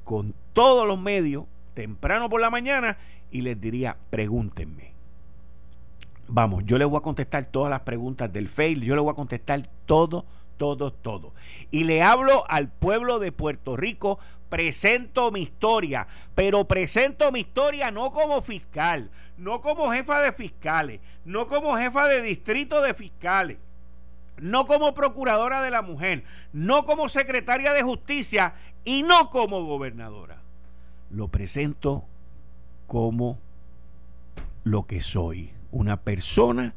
con 0.04 0.34
todos 0.52 0.86
los 0.86 1.00
medios 1.00 1.44
temprano 1.74 2.28
por 2.28 2.40
la 2.40 2.50
mañana 2.50 2.98
y 3.30 3.42
les 3.42 3.60
diría, 3.60 3.96
pregúntenme. 4.10 4.92
Vamos, 6.28 6.64
yo 6.64 6.78
les 6.78 6.88
voy 6.88 6.98
a 6.98 7.02
contestar 7.02 7.46
todas 7.46 7.70
las 7.70 7.80
preguntas 7.80 8.32
del 8.32 8.48
fail, 8.48 8.82
yo 8.82 8.94
les 8.94 9.02
voy 9.02 9.12
a 9.12 9.16
contestar 9.16 9.68
todo, 9.86 10.24
todo, 10.56 10.92
todo. 10.92 11.32
Y 11.70 11.84
le 11.84 12.02
hablo 12.02 12.44
al 12.48 12.68
pueblo 12.68 13.18
de 13.18 13.32
Puerto 13.32 13.76
Rico, 13.76 14.18
presento 14.48 15.30
mi 15.30 15.42
historia, 15.42 16.06
pero 16.34 16.66
presento 16.66 17.32
mi 17.32 17.40
historia 17.40 17.90
no 17.90 18.12
como 18.12 18.42
fiscal, 18.42 19.10
no 19.36 19.60
como 19.60 19.92
jefa 19.92 20.20
de 20.20 20.32
fiscales, 20.32 21.00
no 21.24 21.46
como 21.46 21.76
jefa 21.76 22.06
de 22.08 22.22
distrito 22.22 22.82
de 22.82 22.94
fiscales, 22.94 23.58
no 24.38 24.66
como 24.66 24.94
procuradora 24.94 25.62
de 25.62 25.70
la 25.70 25.82
mujer, 25.82 26.24
no 26.52 26.84
como 26.84 27.08
secretaria 27.08 27.72
de 27.72 27.82
justicia 27.82 28.54
y 28.84 29.02
no 29.02 29.30
como 29.30 29.64
gobernadora 29.64 30.42
lo 31.12 31.28
presento 31.28 32.04
como 32.86 33.38
lo 34.64 34.86
que 34.86 35.00
soy, 35.00 35.52
una 35.70 36.00
persona 36.00 36.74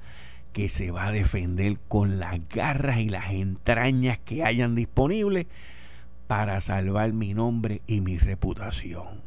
que 0.55 0.69
se 0.69 0.89
va 0.89 1.07
a 1.07 1.11
defender 1.11 1.79
con 1.89 2.17
las 2.17 2.39
garras 2.47 2.99
y 2.99 3.09
las 3.09 3.29
entrañas 3.31 4.19
que 4.19 4.45
hayan 4.45 4.73
disponibles 4.73 5.47
para 6.27 6.61
salvar 6.61 7.11
mi 7.11 7.33
nombre 7.33 7.81
y 7.87 7.99
mi 7.99 8.17
reputación. 8.17 9.24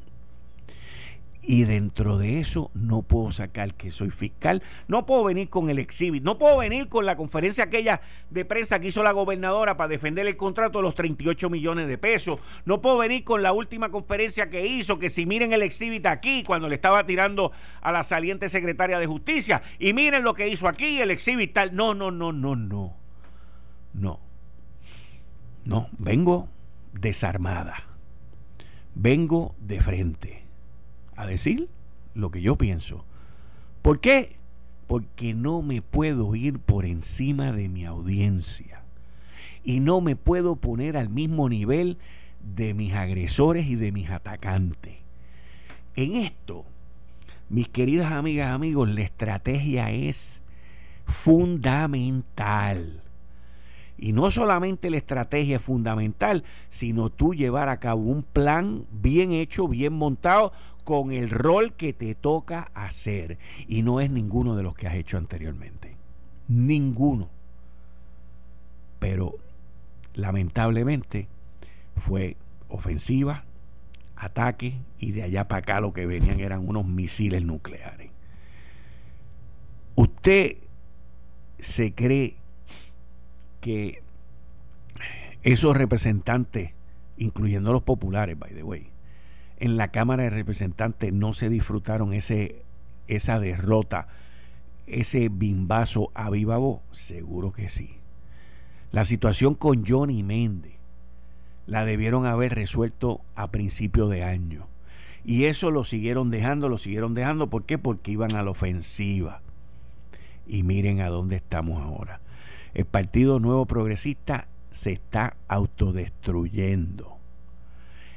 Y 1.50 1.64
dentro 1.64 2.18
de 2.18 2.40
eso 2.40 2.70
no 2.74 3.00
puedo 3.00 3.32
sacar 3.32 3.72
que 3.72 3.90
soy 3.90 4.10
fiscal, 4.10 4.62
no 4.86 5.06
puedo 5.06 5.24
venir 5.24 5.48
con 5.48 5.70
el 5.70 5.78
exhibit, 5.78 6.22
no 6.22 6.36
puedo 6.36 6.58
venir 6.58 6.90
con 6.90 7.06
la 7.06 7.16
conferencia 7.16 7.64
aquella 7.64 8.02
de 8.28 8.44
prensa 8.44 8.78
que 8.78 8.88
hizo 8.88 9.02
la 9.02 9.12
gobernadora 9.12 9.78
para 9.78 9.88
defender 9.88 10.26
el 10.26 10.36
contrato 10.36 10.80
de 10.80 10.82
los 10.82 10.94
38 10.94 11.48
millones 11.48 11.88
de 11.88 11.96
pesos, 11.96 12.38
no 12.66 12.82
puedo 12.82 12.98
venir 12.98 13.24
con 13.24 13.42
la 13.42 13.54
última 13.54 13.90
conferencia 13.90 14.50
que 14.50 14.66
hizo, 14.66 14.98
que 14.98 15.08
si 15.08 15.24
miren 15.24 15.54
el 15.54 15.62
exhibit 15.62 16.04
aquí, 16.04 16.42
cuando 16.42 16.68
le 16.68 16.74
estaba 16.74 17.06
tirando 17.06 17.50
a 17.80 17.92
la 17.92 18.04
saliente 18.04 18.50
secretaria 18.50 18.98
de 18.98 19.06
justicia, 19.06 19.62
y 19.78 19.94
miren 19.94 20.24
lo 20.24 20.34
que 20.34 20.48
hizo 20.48 20.68
aquí, 20.68 21.00
el 21.00 21.10
exhibit 21.10 21.54
tal, 21.54 21.74
no, 21.74 21.94
no, 21.94 22.10
no, 22.10 22.30
no, 22.30 22.56
no, 22.56 22.94
no, 23.94 24.20
no, 25.64 25.88
vengo 25.96 26.50
desarmada, 26.92 27.84
vengo 28.94 29.54
de 29.60 29.80
frente 29.80 30.47
a 31.18 31.26
decir 31.26 31.68
lo 32.14 32.30
que 32.30 32.40
yo 32.40 32.56
pienso. 32.56 33.04
¿Por 33.82 34.00
qué? 34.00 34.36
Porque 34.86 35.34
no 35.34 35.62
me 35.62 35.82
puedo 35.82 36.34
ir 36.36 36.60
por 36.60 36.86
encima 36.86 37.50
de 37.52 37.68
mi 37.68 37.84
audiencia. 37.84 38.84
Y 39.64 39.80
no 39.80 40.00
me 40.00 40.14
puedo 40.14 40.54
poner 40.56 40.96
al 40.96 41.08
mismo 41.08 41.48
nivel 41.48 41.98
de 42.54 42.72
mis 42.72 42.94
agresores 42.94 43.66
y 43.66 43.74
de 43.74 43.90
mis 43.90 44.10
atacantes. 44.10 44.94
En 45.96 46.14
esto, 46.14 46.64
mis 47.48 47.68
queridas 47.68 48.12
amigas, 48.12 48.54
amigos, 48.54 48.88
la 48.88 49.02
estrategia 49.02 49.90
es 49.90 50.40
fundamental. 51.04 53.02
Y 53.98 54.12
no 54.12 54.30
solamente 54.30 54.90
la 54.90 54.96
estrategia 54.96 55.56
es 55.56 55.62
fundamental, 55.62 56.44
sino 56.68 57.10
tú 57.10 57.34
llevar 57.34 57.68
a 57.68 57.80
cabo 57.80 58.02
un 58.02 58.22
plan 58.22 58.86
bien 58.92 59.32
hecho, 59.32 59.66
bien 59.66 59.92
montado, 59.92 60.52
con 60.84 61.12
el 61.12 61.28
rol 61.30 61.72
que 61.72 61.92
te 61.92 62.14
toca 62.14 62.70
hacer. 62.74 63.38
Y 63.66 63.82
no 63.82 64.00
es 64.00 64.10
ninguno 64.10 64.56
de 64.56 64.62
los 64.62 64.74
que 64.74 64.86
has 64.86 64.94
hecho 64.94 65.18
anteriormente. 65.18 65.96
Ninguno. 66.46 67.28
Pero 69.00 69.34
lamentablemente 70.14 71.28
fue 71.96 72.36
ofensiva, 72.68 73.44
ataque 74.16 74.78
y 74.98 75.12
de 75.12 75.24
allá 75.24 75.48
para 75.48 75.60
acá 75.60 75.80
lo 75.80 75.92
que 75.92 76.06
venían 76.06 76.40
eran 76.40 76.68
unos 76.68 76.86
misiles 76.86 77.42
nucleares. 77.42 78.10
Usted 79.94 80.56
se 81.58 81.94
cree 81.94 82.36
que 83.60 84.02
esos 85.42 85.76
representantes, 85.76 86.72
incluyendo 87.16 87.72
los 87.72 87.82
populares, 87.82 88.38
by 88.38 88.52
the 88.52 88.62
way, 88.62 88.90
en 89.58 89.76
la 89.76 89.88
Cámara 89.88 90.24
de 90.24 90.30
Representantes 90.30 91.12
no 91.12 91.34
se 91.34 91.48
disfrutaron 91.48 92.12
ese, 92.12 92.62
esa 93.08 93.38
derrota, 93.40 94.08
ese 94.86 95.28
bimbazo 95.28 96.10
a 96.14 96.30
viva 96.30 96.58
voz? 96.58 96.80
Seguro 96.90 97.52
que 97.52 97.68
sí. 97.68 97.98
La 98.90 99.04
situación 99.04 99.54
con 99.54 99.84
Johnny 99.84 100.22
Méndez 100.22 100.78
la 101.66 101.84
debieron 101.84 102.24
haber 102.24 102.54
resuelto 102.54 103.20
a 103.34 103.50
principio 103.50 104.08
de 104.08 104.24
año. 104.24 104.66
Y 105.24 105.44
eso 105.44 105.70
lo 105.70 105.84
siguieron 105.84 106.30
dejando, 106.30 106.70
lo 106.70 106.78
siguieron 106.78 107.12
dejando. 107.12 107.50
¿Por 107.50 107.64
qué? 107.64 107.76
Porque 107.76 108.12
iban 108.12 108.34
a 108.34 108.42
la 108.42 108.50
ofensiva. 108.50 109.42
Y 110.46 110.62
miren 110.62 111.02
a 111.02 111.08
dónde 111.08 111.36
estamos 111.36 111.82
ahora. 111.82 112.22
El 112.74 112.84
Partido 112.84 113.40
Nuevo 113.40 113.66
Progresista 113.66 114.46
se 114.70 114.92
está 114.92 115.36
autodestruyendo. 115.48 117.16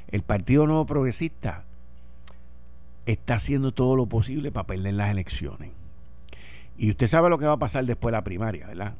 El 0.08 0.22
Partido 0.22 0.66
Nuevo 0.66 0.86
Progresista 0.86 1.64
está 3.06 3.34
haciendo 3.34 3.72
todo 3.72 3.96
lo 3.96 4.06
posible 4.06 4.52
para 4.52 4.66
perder 4.66 4.94
las 4.94 5.10
elecciones. 5.10 5.70
Y 6.76 6.90
usted 6.90 7.06
sabe 7.06 7.30
lo 7.30 7.38
que 7.38 7.46
va 7.46 7.52
a 7.52 7.58
pasar 7.58 7.84
después 7.84 8.12
de 8.12 8.18
la 8.18 8.24
primaria, 8.24 8.66
¿verdad? 8.66 8.94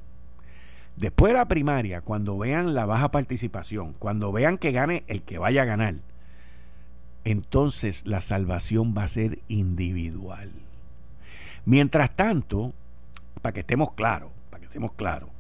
Después 0.97 1.33
de 1.33 1.39
la 1.39 1.49
primaria, 1.49 2.01
cuando 2.01 2.37
vean 2.39 2.75
la 2.75 2.85
baja 2.85 3.11
participación, 3.11 3.95
cuando 3.99 4.31
vean 4.33 4.59
que 4.59 4.73
gane 4.73 5.05
el 5.07 5.23
que 5.23 5.39
vaya 5.39 5.63
a 5.63 5.67
ganar, 5.67 5.97
entonces 7.25 8.07
la 8.07 8.21
salvación 8.21 8.95
va 8.97 9.05
a 9.05 9.09
ser 9.09 9.39
individual. 9.49 10.51
Mientras 11.65 12.15
tanto, 12.15 12.73
para 13.41 13.53
que 13.53 13.61
estemos 13.61 13.93
claros, 13.93 14.31
para 14.51 14.61
que 14.61 14.67
estemos 14.67 14.93
claros, 14.93 15.31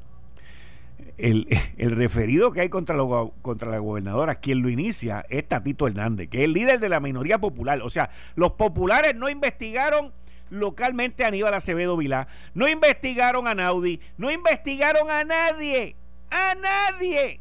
el, 1.18 1.46
referido 1.76 2.52
que 2.52 2.62
hay 2.62 2.68
contra, 2.68 2.96
contra 3.42 3.70
la 3.70 3.78
gobernadora, 3.78 4.36
quien 4.36 4.62
lo 4.62 4.68
inicia 4.68 5.24
es 5.28 5.46
Tatito 5.46 5.86
Hernández, 5.86 6.28
que 6.28 6.38
es 6.38 6.44
el 6.44 6.52
líder 6.52 6.80
de 6.80 6.88
la 6.88 7.00
minoría 7.00 7.38
popular. 7.38 7.80
O 7.82 7.90
sea, 7.90 8.10
los 8.34 8.52
populares 8.52 9.14
no 9.14 9.28
investigaron 9.28 10.12
localmente 10.50 11.24
a 11.24 11.28
Aníbal 11.28 11.54
Acevedo 11.54 11.96
Vilá, 11.96 12.28
no 12.54 12.68
investigaron 12.68 13.48
a 13.48 13.54
Naudi, 13.54 14.00
no 14.18 14.30
investigaron 14.30 15.10
a 15.10 15.24
nadie, 15.24 15.96
a 16.30 16.54
nadie. 16.54 17.40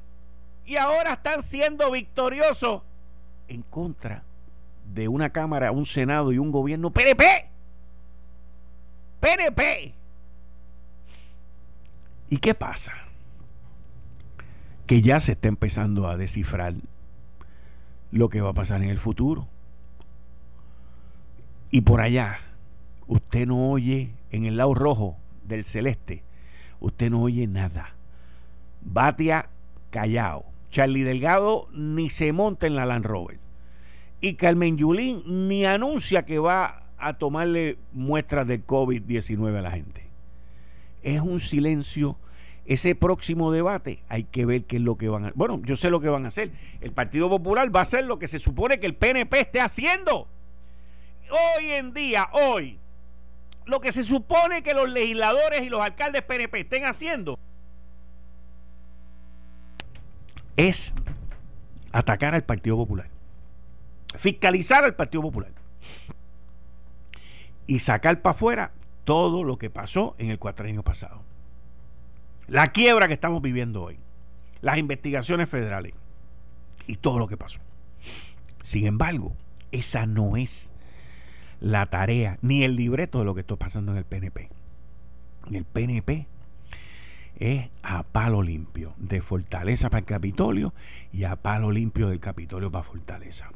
y 0.66 0.78
ahora 0.78 1.14
están 1.14 1.42
siendo 1.42 1.92
victoriosos 1.92 2.84
en 3.48 3.64
contra 3.64 4.24
de 4.94 5.08
una 5.08 5.32
Cámara, 5.32 5.72
un 5.72 5.86
Senado 5.86 6.32
y 6.32 6.38
un 6.38 6.52
gobierno 6.52 6.92
PNP. 6.92 7.50
PNP. 9.20 9.94
¿Y 12.30 12.38
qué 12.38 12.54
pasa? 12.54 12.94
Que 14.92 15.02
ya 15.02 15.22
se 15.22 15.32
está 15.32 15.48
empezando 15.48 16.10
a 16.10 16.18
descifrar 16.18 16.74
lo 18.12 18.28
que 18.28 18.42
va 18.42 18.50
a 18.50 18.54
pasar 18.54 18.84
en 18.84 18.90
el 18.90 18.98
futuro. 18.98 19.48
Y 21.70 21.80
por 21.80 22.02
allá, 22.02 22.40
usted 23.08 23.48
no 23.48 23.72
oye 23.72 24.12
en 24.32 24.46
el 24.46 24.58
lado 24.58 24.74
rojo 24.74 25.16
del 25.48 25.64
celeste, 25.64 26.26
usted 26.82 27.10
no 27.10 27.22
oye 27.22 27.48
nada. 27.48 27.96
Batia 28.82 29.48
callao. 29.92 30.44
Charlie 30.72 31.04
Delgado 31.04 31.70
ni 31.72 32.10
se 32.10 32.34
monta 32.34 32.68
en 32.68 32.76
la 32.76 32.86
Land 32.86 33.06
Rover. 33.06 33.40
Y 34.20 34.34
Carmen 34.34 34.76
Yulín 34.76 35.24
ni 35.48 35.64
anuncia 35.64 36.26
que 36.26 36.38
va 36.38 36.84
a 36.98 37.14
tomarle 37.14 37.78
muestras 37.94 38.46
de 38.46 38.62
COVID-19 38.62 39.58
a 39.58 39.62
la 39.62 39.72
gente. 39.72 40.04
Es 41.02 41.22
un 41.22 41.40
silencio. 41.40 42.18
Ese 42.72 42.96
próximo 42.96 43.52
debate 43.52 44.02
hay 44.08 44.24
que 44.24 44.46
ver 44.46 44.64
qué 44.64 44.78
es 44.78 44.82
lo 44.82 44.96
que 44.96 45.10
van 45.10 45.26
a 45.26 45.32
Bueno, 45.36 45.60
yo 45.66 45.76
sé 45.76 45.90
lo 45.90 46.00
que 46.00 46.08
van 46.08 46.24
a 46.24 46.30
hacer. 46.30 46.52
El 46.80 46.94
Partido 46.94 47.28
Popular 47.28 47.76
va 47.76 47.82
a 47.82 47.84
hacer 47.84 48.06
lo 48.06 48.18
que 48.18 48.30
se 48.30 48.40
supone 48.40 48.80
que 48.80 48.86
el 48.86 48.96
PNP 48.96 49.42
esté 49.42 49.60
haciendo. 49.60 50.30
Hoy 51.30 51.72
en 51.72 51.94
día, 51.94 52.30
hoy, 52.32 52.80
lo 53.66 53.82
que 53.82 53.92
se 53.92 54.06
supone 54.06 54.64
que 54.64 54.74
los 54.74 54.90
legisladores 54.90 55.64
y 55.64 55.70
los 55.70 55.82
alcaldes 55.82 56.22
PNP 56.22 56.62
estén 56.62 56.86
haciendo 56.86 57.38
es 60.56 60.96
atacar 61.92 62.36
al 62.36 62.46
Partido 62.46 62.78
Popular, 62.78 63.10
fiscalizar 64.16 64.86
al 64.86 64.96
Partido 64.96 65.24
Popular 65.24 65.52
y 67.68 67.80
sacar 67.80 68.22
para 68.22 68.32
afuera 68.32 68.72
todo 69.04 69.44
lo 69.44 69.58
que 69.58 69.70
pasó 69.70 70.16
en 70.20 70.30
el 70.30 70.40
cuatrienio 70.40 70.84
pasado. 70.84 71.31
La 72.48 72.72
quiebra 72.72 73.08
que 73.08 73.14
estamos 73.14 73.42
viviendo 73.42 73.84
hoy, 73.84 73.98
las 74.62 74.78
investigaciones 74.78 75.50
federales 75.50 75.94
y 76.88 76.96
todo 76.98 77.20
lo 77.20 77.28
que 77.28 77.38
pasó. 77.38 77.60
Sin 78.64 78.86
embargo, 78.86 79.36
esa 79.72 80.06
no 80.06 80.38
es 80.38 80.72
la 81.60 81.86
tarea 81.86 82.38
ni 82.42 82.64
el 82.64 82.76
libreto 82.76 83.20
de 83.20 83.26
lo 83.26 83.36
que 83.36 83.42
está 83.42 83.56
pasando 83.56 83.92
en 83.92 84.00
el 84.00 84.06
PNP. 84.06 84.50
En 85.48 85.56
el 85.56 85.66
PNP 85.66 86.28
es 87.38 87.70
a 87.82 88.04
palo 88.04 88.44
limpio, 88.44 88.94
de 88.98 89.22
Fortaleza 89.22 89.90
para 89.90 90.00
el 90.00 90.06
Capitolio 90.06 90.74
y 91.12 91.24
a 91.24 91.36
palo 91.36 91.72
limpio 91.72 92.10
del 92.10 92.20
Capitolio 92.20 92.72
para 92.72 92.84
Fortaleza. 92.84 93.50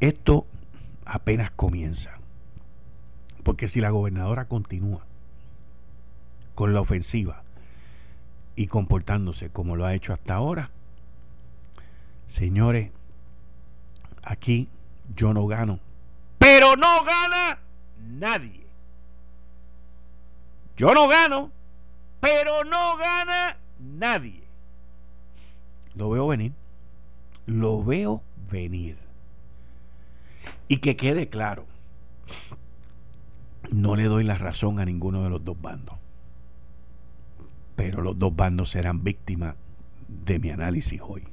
Esto 0.00 0.46
apenas 1.04 1.50
comienza, 1.50 2.18
porque 3.42 3.68
si 3.68 3.80
la 3.80 3.90
gobernadora 3.90 4.46
continúa 4.46 5.06
con 6.54 6.74
la 6.74 6.80
ofensiva 6.80 7.42
y 8.56 8.66
comportándose 8.66 9.50
como 9.50 9.76
lo 9.76 9.86
ha 9.86 9.94
hecho 9.94 10.12
hasta 10.12 10.34
ahora, 10.34 10.70
señores, 12.28 12.90
aquí 14.22 14.68
yo 15.14 15.32
no 15.32 15.46
gano, 15.46 15.80
pero 16.38 16.76
no 16.76 17.04
gana 17.04 17.58
nadie. 17.98 18.62
Yo 20.76 20.94
no 20.94 21.06
gano 21.06 21.52
pero 22.22 22.62
no 22.62 22.96
gana 22.98 23.56
nadie. 23.80 24.44
Lo 25.96 26.08
veo 26.08 26.28
venir. 26.28 26.52
Lo 27.46 27.82
veo 27.82 28.22
venir. 28.48 28.96
Y 30.68 30.76
que 30.76 30.96
quede 30.96 31.28
claro, 31.28 31.66
no 33.72 33.96
le 33.96 34.04
doy 34.04 34.22
la 34.22 34.38
razón 34.38 34.78
a 34.78 34.84
ninguno 34.84 35.24
de 35.24 35.30
los 35.30 35.44
dos 35.44 35.60
bandos. 35.60 35.96
Pero 37.76 38.02
los 38.02 38.18
dos 38.18 38.34
bandos 38.34 38.70
serán 38.70 39.02
víctimas 39.02 39.54
de 40.08 40.38
mi 40.38 40.50
análisis 40.50 41.00
hoy. 41.02 41.24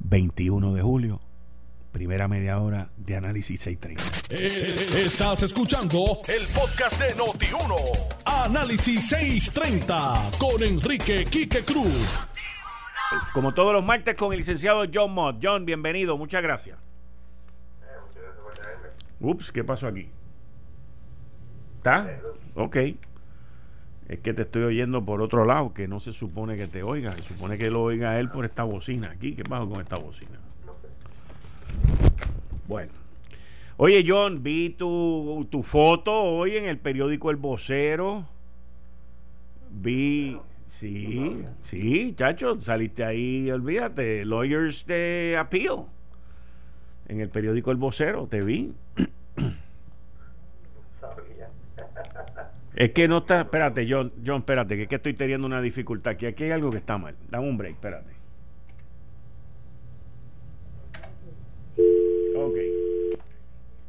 21 0.00 0.74
de 0.74 0.82
julio, 0.82 1.20
primera 1.92 2.28
media 2.28 2.60
hora 2.60 2.90
de 2.96 3.16
análisis 3.16 3.60
630. 3.60 4.34
Eh, 4.34 5.04
estás 5.04 5.42
escuchando 5.42 6.20
el 6.28 6.46
podcast 6.48 7.00
de 7.00 7.14
Noti1. 7.16 7.74
Análisis 8.24 9.08
630 9.08 10.30
con 10.38 10.62
Enrique 10.62 11.24
Quique 11.24 11.64
Cruz. 11.64 12.26
Como 13.32 13.54
todos 13.54 13.72
los 13.72 13.84
martes 13.84 14.14
con 14.16 14.32
el 14.32 14.38
licenciado 14.38 14.84
John 14.92 15.12
Mott. 15.12 15.36
John, 15.42 15.64
bienvenido, 15.64 16.16
muchas 16.18 16.42
gracias. 16.42 16.78
Ups, 19.20 19.50
¿qué 19.50 19.64
pasó 19.64 19.86
aquí? 19.86 20.10
¿Está? 21.78 22.18
Ok. 22.54 22.76
Es 24.08 24.20
que 24.20 24.32
te 24.32 24.42
estoy 24.42 24.62
oyendo 24.62 25.04
por 25.04 25.20
otro 25.20 25.44
lado, 25.44 25.74
que 25.74 25.88
no 25.88 25.98
se 26.00 26.12
supone 26.12 26.56
que 26.56 26.68
te 26.68 26.82
oiga. 26.82 27.12
Se 27.16 27.24
supone 27.24 27.58
que 27.58 27.70
lo 27.70 27.82
oiga 27.82 28.18
él 28.20 28.30
por 28.30 28.44
esta 28.44 28.62
bocina 28.62 29.10
aquí. 29.10 29.34
¿Qué 29.34 29.42
pasa 29.42 29.68
con 29.68 29.80
esta 29.80 29.96
bocina? 29.96 30.38
Bueno. 32.68 32.92
Oye, 33.78 34.04
John, 34.06 34.42
vi 34.42 34.70
tu, 34.70 35.46
tu 35.50 35.62
foto 35.62 36.12
hoy 36.12 36.56
en 36.56 36.66
el 36.66 36.78
periódico 36.78 37.30
El 37.30 37.36
Vocero. 37.36 38.26
Vi. 39.70 40.38
Sí, 40.68 41.42
sí, 41.62 42.14
chacho, 42.14 42.60
saliste 42.60 43.02
ahí, 43.02 43.50
olvídate, 43.50 44.26
Lawyers 44.26 44.86
de 44.86 45.36
Appeal. 45.38 45.86
En 47.08 47.20
el 47.20 47.30
periódico 47.30 47.70
El 47.70 47.78
Vocero, 47.78 48.26
te 48.26 48.42
vi. 48.42 48.74
Es 52.76 52.92
que 52.92 53.08
no 53.08 53.18
está, 53.18 53.40
espérate, 53.40 53.86
John, 53.90 54.12
John, 54.24 54.38
espérate, 54.38 54.76
que 54.76 54.82
es 54.82 54.88
que 54.88 54.96
estoy 54.96 55.14
teniendo 55.14 55.46
una 55.46 55.62
dificultad 55.62 56.12
aquí. 56.12 56.26
Aquí 56.26 56.44
hay 56.44 56.50
algo 56.50 56.70
que 56.70 56.76
está 56.76 56.98
mal. 56.98 57.16
Dame 57.30 57.48
un 57.48 57.56
break, 57.56 57.72
espérate. 57.72 58.16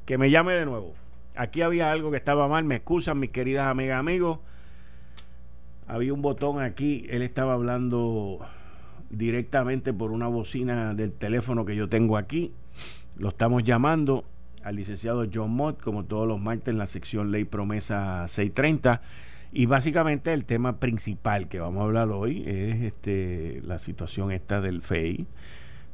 que 0.06 0.18
me 0.18 0.32
llame 0.32 0.54
de 0.54 0.66
nuevo. 0.66 0.96
Aquí 1.36 1.62
había 1.62 1.92
algo 1.92 2.12
que 2.12 2.18
estaba 2.18 2.48
mal, 2.48 2.64
me 2.64 2.78
excusan 2.78 3.20
mis 3.20 3.30
queridas 3.30 3.68
amigas, 3.68 4.00
amigos. 4.00 4.40
Había 5.86 6.14
un 6.14 6.22
botón 6.22 6.62
aquí, 6.62 7.06
él 7.10 7.22
estaba 7.22 7.54
hablando 7.54 8.40
directamente 9.10 9.94
por 9.94 10.12
una 10.12 10.28
bocina 10.28 10.94
del 10.94 11.12
teléfono 11.12 11.66
que 11.66 11.76
yo 11.76 11.90
tengo 11.90 12.18
aquí. 12.18 12.54
Lo 13.18 13.30
estamos 13.30 13.66
llamando 13.66 14.24
al 14.64 14.76
licenciado 14.76 15.26
John 15.32 15.52
Mott, 15.52 15.82
como 15.82 16.06
todos 16.06 16.28
los 16.28 16.40
martes 16.40 16.70
en 16.70 16.78
la 16.78 16.88
sección 16.88 17.32
Ley 17.32 17.46
Promesa 17.46 18.28
630. 18.28 19.02
Y 19.52 19.66
básicamente 19.66 20.34
el 20.34 20.46
tema 20.46 20.80
principal 20.80 21.48
que 21.48 21.60
vamos 21.60 21.82
a 21.82 21.86
hablar 21.86 22.10
hoy 22.10 22.44
es 22.46 22.82
este 22.82 23.62
la 23.64 23.80
situación 23.80 24.32
esta 24.32 24.62
del 24.62 24.82
FEI 24.82 25.26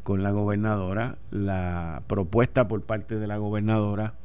con 0.02 0.22
la 0.24 0.32
gobernadora 0.32 1.16
la 1.32 2.02
propuesta 2.08 2.68
por 2.68 2.82
parte 2.82 3.16
de 3.16 3.28
la 3.28 3.38
gobernadora 3.38 4.16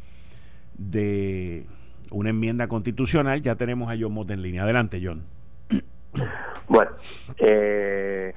de 0.77 1.67
una 2.11 2.31
enmienda 2.31 2.69
constitucional. 2.69 3.43
Ya 3.43 3.57
tenemos 3.57 3.93
a 3.93 3.97
John 4.01 4.13
Mott 4.13 4.31
en 4.31 4.43
línea. 4.43 4.63
Adelante, 4.65 5.01
John. 5.03 5.25
Bueno, 6.71 6.91
eh, 7.39 8.35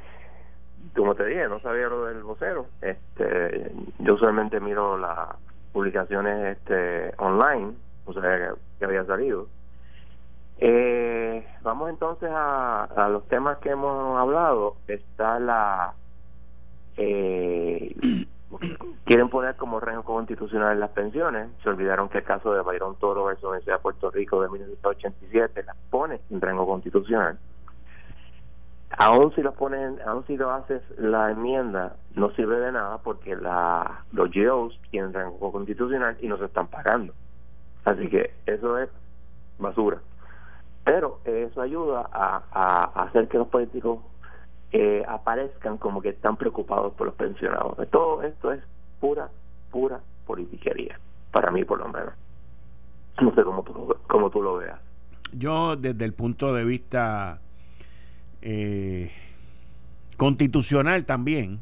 como 0.96 1.16
te 1.16 1.26
dije, 1.26 1.50
no 1.50 1.60
sabía 1.60 1.88
lo 1.88 2.06
del 2.06 2.24
vocero. 2.24 2.68
Este, 2.82 3.72
yo 4.00 4.14
usualmente 4.14 4.62
miro 4.62 4.98
las 4.98 5.36
publicaciones 5.72 6.58
este, 6.58 7.14
online, 7.18 7.74
o 8.06 8.14
sea, 8.14 8.56
que, 8.78 8.86
había 8.86 9.06
salido. 9.06 9.48
Eh, 10.58 11.46
vamos 11.64 11.90
entonces 11.90 12.30
a, 12.32 13.08
los 13.10 13.28
temas 13.28 13.58
que 13.60 13.70
hemos 13.70 14.20
hablado. 14.20 14.76
Está 14.88 15.40
la 15.40 15.94
eh, 16.98 17.96
quieren 19.06 19.30
poner 19.30 19.56
como 19.56 19.80
rango 19.80 20.04
constitucional 20.04 20.80
las 20.80 20.92
pensiones. 20.92 21.50
Se 21.64 21.70
olvidaron 21.70 22.10
que 22.10 22.20
el 22.20 22.24
caso 22.24 22.54
de 22.54 22.62
Byron 22.62 22.96
Toro 22.98 23.26
versus 23.26 23.46
Universidad 23.46 23.78
de 23.78 23.82
Puerto 23.82 24.12
Rico 24.12 24.42
de 24.42 24.50
1987 24.50 25.64
las 25.64 25.78
pone 25.90 26.20
en 26.30 26.42
rango 26.42 26.68
constitucional. 26.68 27.38
Aún 28.98 29.34
si 29.36 29.42
lo 29.42 29.54
ponen, 29.54 30.00
aún 30.06 30.26
si 30.28 30.38
lo 30.38 30.52
haces 30.52 30.82
la 30.98 31.32
enmienda, 31.32 31.96
no 32.16 32.32
sirve 32.32 32.60
de 32.60 32.72
nada 32.72 32.98
porque 32.98 33.36
la, 33.36 34.04
los 34.12 34.30
GOs 34.32 34.80
tienen 34.90 35.14
rango 35.14 35.52
constitucional 35.52 36.18
y 36.22 36.28
no 36.28 36.38
se 36.38 36.46
están 36.46 36.68
pagando. 36.68 37.14
Así 37.86 38.10
que 38.10 38.34
eso 38.46 38.78
es 38.78 38.90
basura. 39.58 40.00
Pero 40.84 41.20
eso 41.26 41.62
ayuda 41.62 42.10
a, 42.12 42.44
a 42.52 43.04
hacer 43.04 43.28
que 43.28 43.38
los 43.38 43.48
políticos 43.48 44.00
eh, 44.74 45.04
aparezcan 45.08 45.78
como 45.78 46.02
que 46.02 46.10
están 46.10 46.38
preocupados 46.38 46.94
por 46.94 47.08
los 47.08 47.16
pensionados. 47.16 47.78
Todo 47.90 48.24
esto 48.24 48.54
es 48.54 48.64
pura, 49.00 49.30
pura 49.70 50.00
politiquería, 50.26 50.98
para 51.32 51.52
mí 51.52 51.66
por 51.66 51.80
lo 51.80 51.90
menos. 51.90 52.14
No 53.22 53.34
sé 53.36 53.44
cómo 53.44 53.64
tú, 53.64 53.96
cómo 54.08 54.30
tú 54.30 54.42
lo 54.42 54.58
veas. 54.58 54.80
Yo 55.34 55.76
desde 55.76 56.06
el 56.06 56.14
punto 56.14 56.54
de 56.54 56.64
vista 56.64 57.40
eh, 58.42 59.12
constitucional 60.18 61.06
también, 61.06 61.62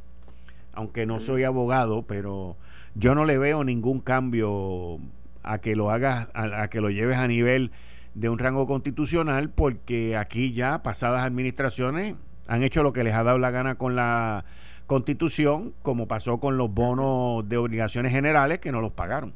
aunque 0.73 1.05
no 1.05 1.19
soy 1.19 1.43
abogado, 1.43 2.03
pero 2.03 2.57
yo 2.95 3.15
no 3.15 3.25
le 3.25 3.37
veo 3.37 3.63
ningún 3.63 3.99
cambio 3.99 4.99
a 5.43 5.59
que 5.59 5.75
lo 5.75 5.91
hagas, 5.91 6.27
a, 6.33 6.67
que 6.69 6.81
lo 6.81 6.89
lleves 6.89 7.17
a 7.17 7.27
nivel 7.27 7.71
de 8.15 8.29
un 8.29 8.39
rango 8.39 8.67
constitucional, 8.67 9.49
porque 9.49 10.17
aquí 10.17 10.53
ya 10.53 10.83
pasadas 10.83 11.23
administraciones 11.23 12.15
han 12.47 12.63
hecho 12.63 12.83
lo 12.83 12.93
que 12.93 13.03
les 13.03 13.13
ha 13.13 13.23
dado 13.23 13.37
la 13.37 13.51
gana 13.51 13.75
con 13.75 13.95
la 13.95 14.45
constitución, 14.87 15.73
como 15.81 16.07
pasó 16.07 16.39
con 16.39 16.57
los 16.57 16.73
bonos 16.73 17.47
de 17.47 17.57
obligaciones 17.57 18.11
generales 18.11 18.59
que 18.59 18.71
no 18.71 18.81
los 18.81 18.91
pagaron. 18.91 19.33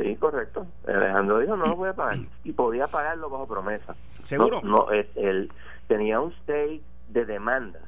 Sí, 0.00 0.16
correcto. 0.16 0.66
Alejandro 0.86 1.40
dijo 1.40 1.56
no 1.56 1.66
lo 1.66 1.76
voy 1.76 1.90
a 1.90 1.92
pagar 1.92 2.18
y 2.42 2.52
podía 2.52 2.86
pagarlo 2.86 3.28
bajo 3.28 3.46
promesa. 3.46 3.94
¿Seguro? 4.22 4.62
No, 4.62 4.86
él 4.90 5.50
tenía 5.88 6.20
un 6.20 6.32
stake 6.32 6.80
de 7.08 7.24
demanda, 7.26 7.80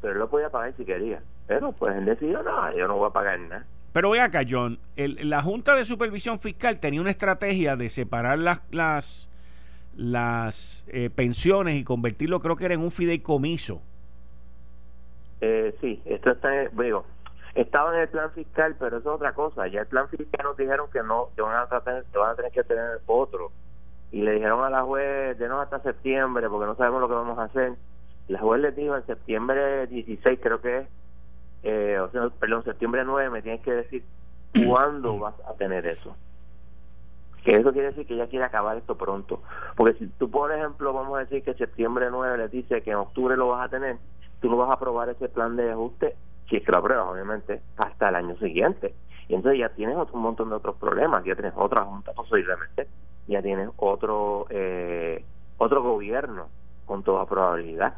pero 0.00 0.12
él 0.12 0.18
lo 0.20 0.28
podía 0.28 0.50
pagar 0.50 0.74
si 0.76 0.84
quería. 0.84 1.20
Pero 1.46 1.72
pues 1.72 1.96
él 1.96 2.04
decidió, 2.04 2.42
no, 2.42 2.72
yo 2.72 2.86
no 2.86 2.96
voy 2.96 3.08
a 3.08 3.12
pagar 3.12 3.40
nada. 3.40 3.64
Pero 3.92 4.10
ve 4.10 4.20
acá, 4.20 4.42
John, 4.48 4.78
la 4.96 5.42
Junta 5.42 5.74
de 5.76 5.84
Supervisión 5.84 6.38
Fiscal 6.40 6.80
tenía 6.80 7.00
una 7.00 7.10
estrategia 7.10 7.76
de 7.76 7.90
separar 7.90 8.38
las, 8.38 8.62
las, 8.72 9.30
las 9.96 10.84
eh, 10.88 11.10
pensiones 11.10 11.80
y 11.80 11.84
convertirlo, 11.84 12.40
creo 12.40 12.56
que 12.56 12.64
era 12.64 12.74
en 12.74 12.80
un 12.80 12.90
fideicomiso. 12.90 13.80
Eh, 15.40 15.74
sí, 15.80 16.02
esto 16.06 16.32
está, 16.32 16.50
digo, 16.72 17.04
estaba 17.54 17.94
en 17.94 18.02
el 18.02 18.08
plan 18.08 18.30
fiscal, 18.32 18.74
pero 18.78 18.98
eso 18.98 19.10
es 19.10 19.16
otra 19.16 19.32
cosa. 19.32 19.66
Ya 19.68 19.80
el 19.80 19.86
plan 19.86 20.08
fiscal 20.08 20.44
nos 20.44 20.56
dijeron 20.56 20.88
que 20.92 21.02
no, 21.02 21.28
que 21.36 21.42
van 21.42 21.56
a, 21.56 21.66
tratar, 21.66 22.04
que 22.04 22.18
van 22.18 22.32
a 22.32 22.34
tener 22.34 22.52
que 22.52 22.64
tener 22.64 23.00
otro. 23.06 23.52
Y 24.10 24.22
le 24.22 24.32
dijeron 24.32 24.64
a 24.64 24.70
la 24.70 24.82
juez, 24.82 25.38
denos 25.38 25.62
hasta 25.62 25.80
septiembre, 25.80 26.48
porque 26.48 26.66
no 26.66 26.76
sabemos 26.76 27.00
lo 27.00 27.08
que 27.08 27.14
vamos 27.14 27.38
a 27.38 27.44
hacer. 27.44 27.74
La 28.28 28.40
juez 28.40 28.60
les 28.60 28.76
dijo 28.76 28.96
en 28.96 29.06
septiembre 29.06 29.86
16, 29.86 30.38
creo 30.42 30.60
que 30.60 30.78
es, 30.78 30.88
eh, 31.62 31.98
o 31.98 32.10
sea, 32.10 32.28
perdón, 32.40 32.64
septiembre 32.64 33.04
9, 33.04 33.30
me 33.30 33.42
tienes 33.42 33.60
que 33.62 33.72
decir 33.72 34.04
cuándo 34.66 35.18
vas 35.18 35.34
a 35.48 35.54
tener 35.54 35.86
eso. 35.86 36.16
Que 37.44 37.56
eso 37.56 37.72
quiere 37.72 37.88
decir 37.88 38.06
que 38.06 38.14
ella 38.14 38.28
quiere 38.28 38.46
acabar 38.46 38.76
esto 38.76 38.96
pronto. 38.96 39.42
Porque 39.76 39.98
si 39.98 40.06
tú, 40.06 40.30
por 40.30 40.50
ejemplo, 40.52 40.92
vamos 40.92 41.16
a 41.16 41.20
decir 41.20 41.42
que 41.44 41.54
septiembre 41.54 42.08
9 42.10 42.38
les 42.38 42.50
dice 42.50 42.82
que 42.82 42.90
en 42.90 42.96
octubre 42.96 43.36
lo 43.36 43.48
vas 43.48 43.66
a 43.66 43.68
tener, 43.68 43.98
tú 44.40 44.48
no 44.48 44.56
vas 44.56 44.70
a 44.70 44.74
aprobar 44.74 45.08
ese 45.10 45.28
plan 45.28 45.56
de 45.56 45.70
ajuste, 45.70 46.16
si 46.48 46.56
es 46.56 46.64
que 46.64 46.72
lo 46.72 46.78
apruebas, 46.78 47.06
obviamente, 47.08 47.60
hasta 47.76 48.08
el 48.08 48.14
año 48.16 48.36
siguiente. 48.36 48.94
Y 49.28 49.34
entonces 49.34 49.60
ya 49.60 49.70
tienes 49.70 49.96
otro, 49.96 50.16
un 50.16 50.22
montón 50.22 50.50
de 50.50 50.56
otros 50.56 50.76
problemas, 50.76 51.24
ya 51.24 51.34
tienes 51.34 51.54
otra 51.56 51.84
junta 51.84 52.12
posiblemente, 52.12 52.86
ya 53.26 53.40
tienes 53.40 53.70
otro, 53.76 54.46
eh, 54.50 55.24
otro 55.58 55.82
gobierno 55.82 56.48
con 56.84 57.02
toda 57.02 57.26
probabilidad 57.26 57.94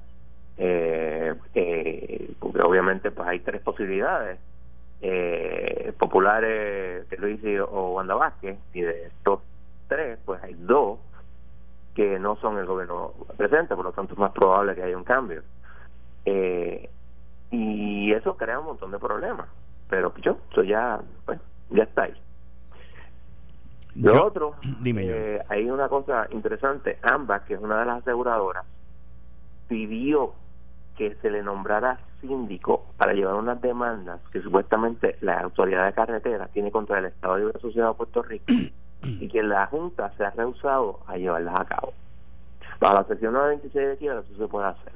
eh, 0.59 1.35
eh, 1.55 2.31
porque 2.39 2.61
obviamente 2.65 3.11
pues 3.11 3.29
hay 3.29 3.41
tres 3.41 3.61
posibilidades 3.61 4.39
eh, 5.03 5.93
populares 5.99 7.07
Luis 7.19 7.41
o 7.71 7.95
Wanda 7.95 8.15
Vázquez 8.15 8.57
y 8.73 8.81
de 8.81 9.07
estos 9.07 9.41
tres 9.89 10.19
pues 10.25 10.43
hay 10.43 10.55
dos 10.55 10.99
que 11.95 12.19
no 12.19 12.37
son 12.37 12.59
el 12.59 12.65
gobierno 12.65 13.13
presente 13.37 13.77
por 13.77 13.85
lo 13.85 13.93
tanto 13.93 14.15
es 14.15 14.19
más 14.19 14.33
probable 14.33 14.75
que 14.75 14.83
haya 14.83 14.97
un 14.97 15.05
cambio 15.05 15.43
eh, 16.25 16.89
y 17.51 18.13
eso 18.13 18.37
crea 18.37 18.59
un 18.59 18.67
montón 18.67 18.91
de 18.91 18.99
problemas 18.99 19.47
pero 19.89 20.13
yo 20.17 20.39
eso 20.51 20.63
ya 20.63 21.01
pues 21.25 21.39
ya 21.71 21.85
está 21.85 22.03
ahí 22.05 22.15
lo 23.97 24.27
otro 24.27 24.55
dime 24.81 25.07
eh, 25.07 25.43
hay 25.49 25.71
una 25.71 25.89
cosa 25.89 26.27
interesante 26.31 26.99
ambas 27.03 27.43
que 27.43 27.55
es 27.55 27.61
una 27.61 27.81
de 27.81 27.87
las 27.87 28.03
aseguradoras 28.03 28.65
pidió 29.69 30.35
que 30.97 31.15
se 31.17 31.31
le 31.31 31.43
nombrara 31.43 32.01
síndico 32.21 32.87
para 32.97 33.13
llevar 33.13 33.35
unas 33.35 33.61
demandas 33.61 34.21
que 34.33 34.41
supuestamente 34.41 35.17
la 35.21 35.41
autoridad 35.41 35.87
de 35.87 35.93
carretera 35.93 36.49
tiene 36.49 36.71
contra 36.71 36.99
el 36.99 37.07
Estado 37.07 37.39
Libre 37.39 37.55
Asociado 37.57 37.91
de 37.91 37.97
Puerto 37.97 38.23
Rico 38.23 38.45
y 39.03 39.29
que 39.29 39.43
la 39.43 39.67
Junta 39.67 40.13
se 40.17 40.25
ha 40.25 40.31
rehusado 40.31 41.01
a 41.07 41.17
llevarlas 41.17 41.61
a 41.61 41.65
cabo. 41.65 41.93
Bajo 42.81 42.95
la 42.95 43.05
sección 43.05 43.35
96 43.35 43.89
de 43.89 43.97
quiebra 43.97 44.21
eso 44.21 44.37
se 44.37 44.49
puede 44.49 44.67
hacer. 44.67 44.93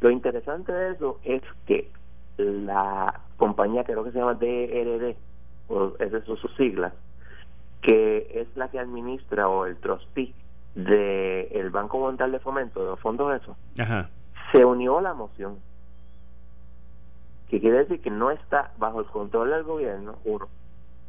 Lo 0.00 0.10
interesante 0.10 0.72
de 0.72 0.92
eso 0.92 1.18
es 1.24 1.42
que 1.66 1.90
la 2.36 3.20
compañía, 3.36 3.84
creo 3.84 4.04
que 4.04 4.12
se 4.12 4.18
llama 4.18 4.34
DRD, 4.34 5.16
o 5.68 5.92
esas 5.98 6.24
son 6.24 6.36
sus 6.36 6.54
siglas, 6.56 6.92
que 7.80 8.26
es 8.34 8.56
la 8.56 8.68
que 8.68 8.78
administra 8.78 9.48
o 9.48 9.66
el 9.66 9.76
trustee 9.76 10.34
del 10.74 11.48
el 11.52 11.70
Banco 11.70 11.98
Mundial 11.98 12.32
de 12.32 12.38
Fomento, 12.40 12.80
de 12.80 12.90
los 12.90 13.00
fondos 13.00 13.40
esos, 13.40 13.56
Ajá 13.78 14.08
se 14.54 14.64
unió 14.64 14.98
a 14.98 15.02
la 15.02 15.14
moción, 15.14 15.58
que 17.48 17.60
quiere 17.60 17.78
decir 17.78 18.00
que 18.00 18.10
no 18.10 18.30
está 18.30 18.72
bajo 18.78 19.00
el 19.00 19.06
control 19.06 19.50
del 19.50 19.64
gobierno, 19.64 20.16
uno. 20.24 20.48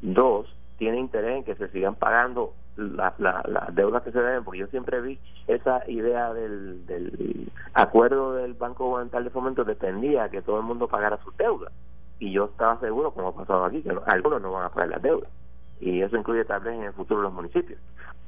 Dos, 0.02 0.48
tiene 0.78 1.00
interés 1.00 1.38
en 1.38 1.43
que 1.43 1.56
se 1.56 1.69
sigan 1.69 1.93
pagando 1.93 2.54
las 2.76 3.20
la, 3.20 3.70
deudas 3.72 4.04
que 4.04 4.12
se 4.12 4.20
deben, 4.20 4.44
porque 4.44 4.60
yo 4.60 4.68
siempre 4.68 5.02
vi 5.02 5.20
esa 5.48 5.90
idea 5.90 6.34
del, 6.34 6.86
del 6.86 7.52
acuerdo 7.74 8.34
del 8.34 8.54
Banco 8.54 8.86
Gubernamental 8.86 9.24
de 9.24 9.30
Fomento 9.30 9.64
dependía 9.64 10.30
que 10.30 10.42
todo 10.42 10.58
el 10.58 10.66
mundo 10.66 10.88
pagara 10.88 11.18
sus 11.24 11.36
deudas. 11.38 11.72
Y 12.20 12.32
yo 12.32 12.46
estaba 12.46 12.80
seguro, 12.80 13.12
como 13.12 13.30
ha 13.30 13.36
pasado 13.36 13.66
aquí, 13.66 13.82
que 13.82 13.96
algunos 14.08 14.42
no 14.42 14.52
van 14.52 14.66
a 14.66 14.70
pagar 14.70 14.90
las 14.90 15.02
deudas. 15.02 15.30
Y 15.80 16.02
eso 16.02 16.18
incluye 16.18 16.46
tal 16.46 16.62
vez 16.62 16.76
en 16.76 16.84
el 16.84 16.94
futuro 16.94 17.22
los 17.22 17.34
municipios. 17.34 17.80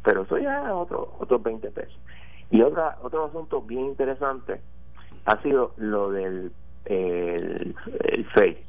Pero 0.03 0.23
eso 0.23 0.37
ya 0.37 0.63
es 0.63 0.71
otro, 0.71 1.15
otros 1.19 1.41
20 1.43 1.71
pesos. 1.71 1.97
Y 2.51 2.61
otra, 2.61 2.97
otro 3.01 3.25
asunto 3.25 3.61
bien 3.61 3.85
interesante 3.85 4.61
ha 5.25 5.41
sido 5.41 5.73
lo 5.77 6.11
del 6.11 6.51
el, 6.85 7.75
el 8.03 8.25
FEI. 8.33 8.63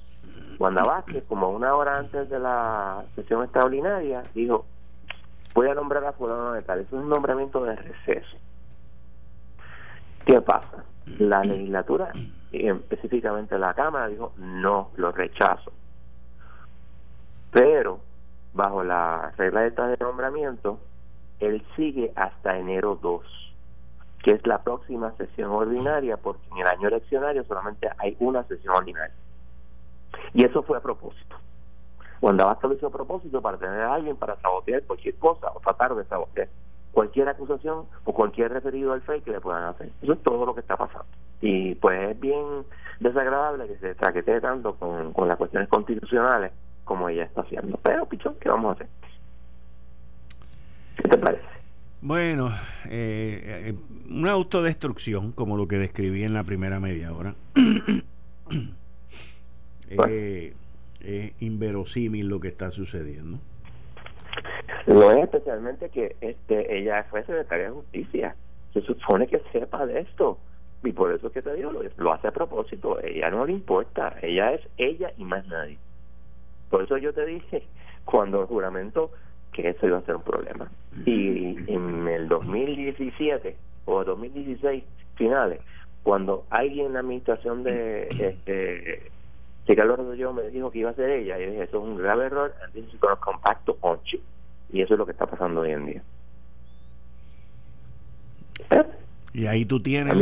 Wanda 0.58 0.82
Vázquez, 0.82 1.24
como 1.28 1.50
una 1.50 1.74
hora 1.74 1.98
antes 1.98 2.28
de 2.28 2.38
la 2.38 3.04
sesión 3.14 3.44
extraordinaria, 3.44 4.24
dijo, 4.34 4.66
voy 5.54 5.68
a 5.68 5.74
nombrar 5.74 6.04
a 6.04 6.12
fulano 6.12 6.52
de 6.52 6.62
tal. 6.62 6.80
Es 6.80 6.92
un 6.92 7.08
nombramiento 7.08 7.64
de 7.64 7.76
receso. 7.76 8.36
¿Qué 10.24 10.40
pasa? 10.40 10.84
La 11.18 11.42
legislatura, 11.42 12.12
y 12.52 12.68
específicamente 12.68 13.58
la 13.58 13.74
Cámara, 13.74 14.08
dijo, 14.08 14.32
no, 14.36 14.90
lo 14.96 15.10
rechazo. 15.12 15.72
Pero, 17.50 18.00
bajo 18.52 18.84
la 18.84 19.32
regla 19.38 19.62
de 19.62 19.70
de 19.70 19.96
nombramiento, 19.98 20.78
él 21.40 21.64
sigue 21.76 22.12
hasta 22.14 22.58
enero 22.58 22.98
2 23.00 23.48
que 24.22 24.32
es 24.32 24.46
la 24.46 24.62
próxima 24.62 25.12
sesión 25.12 25.50
ordinaria, 25.50 26.16
porque 26.16 26.46
en 26.50 26.58
el 26.58 26.66
año 26.66 26.88
eleccionario 26.88 27.44
solamente 27.44 27.88
hay 27.98 28.16
una 28.20 28.42
sesión 28.44 28.74
ordinaria. 28.74 29.14
Y 30.34 30.44
eso 30.44 30.62
fue 30.62 30.78
a 30.78 30.80
propósito. 30.80 31.36
Cuando 32.20 32.44
Abasta 32.44 32.68
lo 32.68 32.74
hizo 32.74 32.88
a 32.88 32.92
propósito 32.92 33.40
para 33.40 33.58
tener 33.58 33.80
a 33.80 33.94
alguien 33.94 34.16
para 34.16 34.40
sabotear 34.40 34.82
cualquier 34.84 35.14
cosa 35.16 35.50
o 35.54 35.60
tratar 35.60 35.94
de 35.94 36.04
sabotear 36.04 36.48
cualquier 36.92 37.28
acusación 37.28 37.84
o 38.04 38.12
cualquier 38.12 38.52
referido 38.52 38.92
al 38.92 39.02
fake 39.02 39.24
que 39.24 39.30
le 39.32 39.40
puedan 39.40 39.64
hacer. 39.64 39.90
Eso 40.02 40.14
es 40.14 40.22
todo 40.22 40.44
lo 40.44 40.54
que 40.54 40.60
está 40.60 40.76
pasando. 40.76 41.06
Y 41.40 41.74
pues 41.76 42.10
es 42.10 42.20
bien 42.20 42.64
desagradable 42.98 43.68
que 43.68 43.78
se 43.78 43.94
traquetee 43.94 44.40
tanto 44.40 44.74
con, 44.74 45.12
con 45.12 45.28
las 45.28 45.36
cuestiones 45.36 45.68
constitucionales 45.68 46.52
como 46.84 47.08
ella 47.08 47.24
está 47.24 47.42
haciendo. 47.42 47.78
Pero, 47.82 48.06
Pichón, 48.06 48.34
¿qué 48.40 48.48
vamos 48.48 48.70
a 48.70 48.72
hacer? 48.72 48.88
¿Qué 50.96 51.08
te 51.08 51.18
parece? 51.18 51.44
Bueno, 52.00 52.48
eh, 52.86 53.70
eh, 53.70 53.74
una 54.08 54.32
autodestrucción, 54.32 55.32
como 55.32 55.56
lo 55.56 55.68
que 55.68 55.78
describí 55.78 56.22
en 56.24 56.32
la 56.34 56.44
primera 56.44 56.80
media 56.80 57.12
hora. 57.12 57.34
eh, 59.90 60.54
es 61.08 61.42
inverosímil 61.42 62.28
lo 62.28 62.40
que 62.40 62.48
está 62.48 62.70
sucediendo. 62.70 63.38
Lo 64.86 65.10
es 65.10 65.24
especialmente 65.24 65.88
que 65.90 66.16
este 66.20 66.78
ella 66.78 67.04
fue 67.10 67.24
secretaria 67.24 67.66
de 67.66 67.72
justicia. 67.72 68.36
Se 68.72 68.80
supone 68.82 69.26
que 69.26 69.40
sepa 69.52 69.86
de 69.86 70.00
esto. 70.00 70.38
Y 70.84 70.92
por 70.92 71.12
eso 71.12 71.32
que 71.32 71.42
te 71.42 71.54
digo, 71.54 71.72
lo, 71.72 71.82
lo 71.96 72.12
hace 72.12 72.28
a 72.28 72.32
propósito. 72.32 73.00
Ella 73.00 73.30
no 73.30 73.44
le 73.46 73.52
importa. 73.52 74.16
Ella 74.22 74.52
es 74.52 74.60
ella 74.76 75.12
y 75.16 75.24
más 75.24 75.46
nadie. 75.48 75.78
Por 76.70 76.84
eso 76.84 76.98
yo 76.98 77.12
te 77.12 77.24
dije, 77.26 77.64
cuando 78.04 78.40
el 78.40 78.46
juramento 78.46 79.10
que 79.52 79.70
eso 79.70 79.86
iba 79.86 79.98
a 79.98 80.02
ser 80.02 80.16
un 80.16 80.22
problema. 80.22 80.70
Y 81.04 81.56
en 81.72 82.06
el 82.06 82.28
2017 82.28 83.56
o 83.86 84.04
2016 84.04 84.84
finales, 85.16 85.60
cuando 86.02 86.44
alguien 86.50 86.86
en 86.86 86.92
la 86.94 87.00
administración 87.00 87.62
de 87.64 88.08
este 88.18 89.10
Ricardo 89.68 90.14
yo 90.14 90.32
me 90.32 90.48
dijo 90.48 90.70
que 90.70 90.78
iba 90.78 90.90
a 90.90 90.94
ser 90.94 91.10
ella, 91.10 91.38
y 91.38 91.46
dije, 91.46 91.64
eso 91.64 91.76
es 91.76 91.84
un 91.84 91.98
grave 91.98 92.24
error, 92.24 92.54
and 92.64 92.72
this 92.72 92.84
is 92.86 93.00
compacto 93.20 93.78
Y 94.72 94.80
eso 94.80 94.94
es 94.94 94.98
lo 94.98 95.04
que 95.04 95.12
está 95.12 95.26
pasando 95.26 95.60
hoy 95.60 95.72
en 95.72 95.86
día. 95.86 96.02
Y 99.34 99.46
ahí 99.46 99.66
tú 99.66 99.80
tienes 99.80 100.16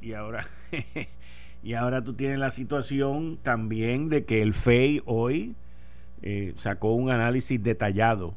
y 0.00 0.12
ahora 0.12 0.44
y 1.62 1.74
ahora 1.74 2.02
tú 2.02 2.14
tienes 2.14 2.38
la 2.38 2.50
situación 2.50 3.38
también 3.42 4.08
de 4.08 4.24
que 4.24 4.42
el 4.42 4.52
FEI 4.52 5.02
hoy 5.06 5.54
eh, 6.22 6.52
sacó 6.56 6.92
un 6.92 7.10
análisis 7.10 7.62
detallado 7.62 8.34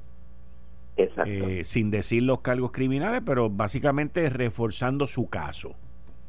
eh, 0.95 1.63
sin 1.63 1.91
decir 1.91 2.23
los 2.23 2.41
cargos 2.41 2.71
criminales, 2.71 3.21
pero 3.25 3.49
básicamente 3.49 4.29
reforzando 4.29 5.07
su 5.07 5.27
caso. 5.27 5.75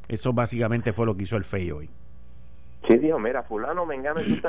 Eso 0.08 0.32
básicamente 0.32 0.92
fue 0.92 1.06
lo 1.06 1.16
que 1.16 1.24
hizo 1.24 1.36
el 1.36 1.44
FEI 1.44 1.70
hoy. 1.70 1.90
Sí, 2.86 2.98
dijo, 2.98 3.18
mira, 3.18 3.42
fulano, 3.42 3.86
mengano 3.86 4.20
y 4.20 4.40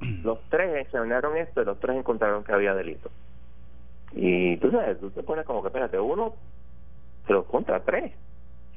los 0.22 0.38
tres 0.48 0.86
examinaron 0.86 1.36
esto 1.36 1.62
y 1.62 1.64
los 1.64 1.78
tres 1.80 1.96
encontraron 1.96 2.44
que 2.44 2.52
había 2.52 2.74
delito. 2.74 3.10
Y 4.12 4.56
tú 4.58 4.70
sabes, 4.70 5.00
tú 5.00 5.10
te 5.10 5.22
pones 5.22 5.44
como 5.44 5.62
que, 5.62 5.68
espérate, 5.68 5.98
uno, 5.98 6.34
pero 7.26 7.44
contra 7.44 7.80
tres. 7.80 8.12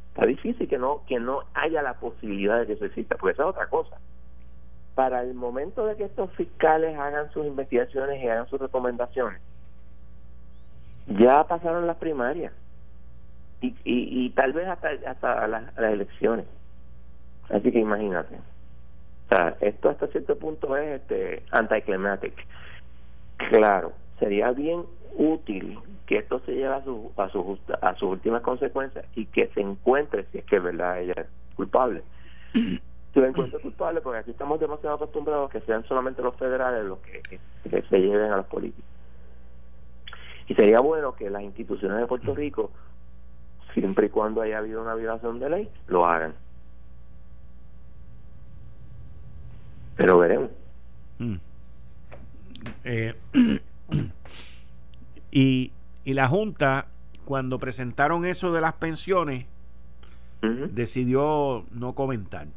Está 0.10 0.26
difícil 0.26 0.68
que 0.68 0.80
no, 0.80 1.04
que 1.08 1.20
no 1.20 1.44
haya 1.54 1.84
la 1.84 1.94
posibilidad 1.94 2.60
de 2.60 2.66
que 2.66 2.74
eso 2.74 2.86
exista, 2.86 3.16
porque 3.18 3.34
esa 3.34 3.44
es 3.44 3.50
otra 3.50 3.68
cosa. 3.68 3.98
Para 4.96 5.22
el 5.22 5.36
momento 5.36 5.86
de 5.86 5.96
que 5.96 6.06
estos 6.06 6.32
fiscales 6.32 6.98
hagan 6.98 7.32
sus 7.32 7.46
investigaciones 7.46 8.24
y 8.24 8.28
hagan 8.28 8.48
sus 8.48 8.60
recomendaciones, 8.60 9.40
ya 11.08 11.44
pasaron 11.44 11.86
las 11.86 11.98
primarias 11.98 12.52
y, 13.62 13.68
y, 13.68 14.26
y 14.26 14.30
tal 14.32 14.54
vez 14.54 14.68
hasta, 14.68 14.90
hasta 15.06 15.48
las, 15.48 15.78
las 15.78 15.94
elecciones. 15.94 16.46
Así 17.50 17.72
que 17.72 17.80
imagínate. 17.80 18.40
O 19.28 19.30
sea, 19.30 19.58
esto 19.60 19.90
hasta 19.90 20.08
cierto 20.08 20.38
punto 20.38 20.78
es 20.78 21.02
este 21.02 21.44
anticlimatic. 21.52 22.34
Claro, 23.50 23.92
sería 24.20 24.52
bien 24.52 24.84
útil 25.18 25.80
que 26.06 26.20
esto 26.20 26.40
se 26.46 26.54
lleve 26.54 26.74
a 26.74 26.84
su 26.84 27.12
a 27.18 27.28
su 27.30 27.60
a 27.82 27.94
sus 27.96 28.10
últimas 28.10 28.42
consecuencias 28.42 29.06
y 29.16 29.26
que 29.26 29.48
se 29.48 29.60
encuentre 29.60 30.26
si 30.32 30.38
es 30.38 30.46
que 30.46 30.60
verdad 30.60 31.02
ella 31.02 31.14
es 31.18 31.28
culpable. 31.56 32.04
Se 33.14 33.26
encuentre 33.26 33.60
culpable 33.60 34.00
porque 34.02 34.20
aquí 34.20 34.30
estamos 34.30 34.60
demasiado 34.60 34.96
acostumbrados 34.96 35.50
a 35.50 35.52
que 35.52 35.62
sean 35.62 35.84
solamente 35.88 36.22
los 36.22 36.36
federales 36.36 36.86
los 36.86 37.00
que, 37.00 37.24
que 37.68 37.82
se 37.82 38.00
lleven 38.00 38.32
a 38.32 38.38
los 38.38 38.46
políticos. 38.46 38.86
Y 40.48 40.54
sería 40.54 40.82
bueno 40.82 41.16
que 41.16 41.32
las 41.32 41.42
instituciones 41.42 41.98
de 41.98 42.06
Puerto 42.06 42.36
Rico 42.36 42.70
siempre 43.74 44.06
y 44.06 44.10
cuando 44.10 44.42
haya 44.42 44.60
habido 44.60 44.84
una 44.84 44.94
violación 44.94 45.40
de 45.40 45.50
ley 45.50 45.70
lo 45.88 46.06
hagan 46.06 46.36
pero 49.98 50.18
veremos 50.18 50.50
mm. 51.20 51.36
eh, 52.86 53.16
y, 55.32 55.72
y 56.06 56.14
la 56.14 56.28
Junta, 56.28 56.88
cuando 57.26 57.60
presentaron 57.60 58.26
eso 58.26 58.54
de 58.54 58.62
las 58.62 58.74
pensiones, 58.74 59.46
decidió 60.42 61.66
no 61.72 61.94
comentar. 61.94 62.48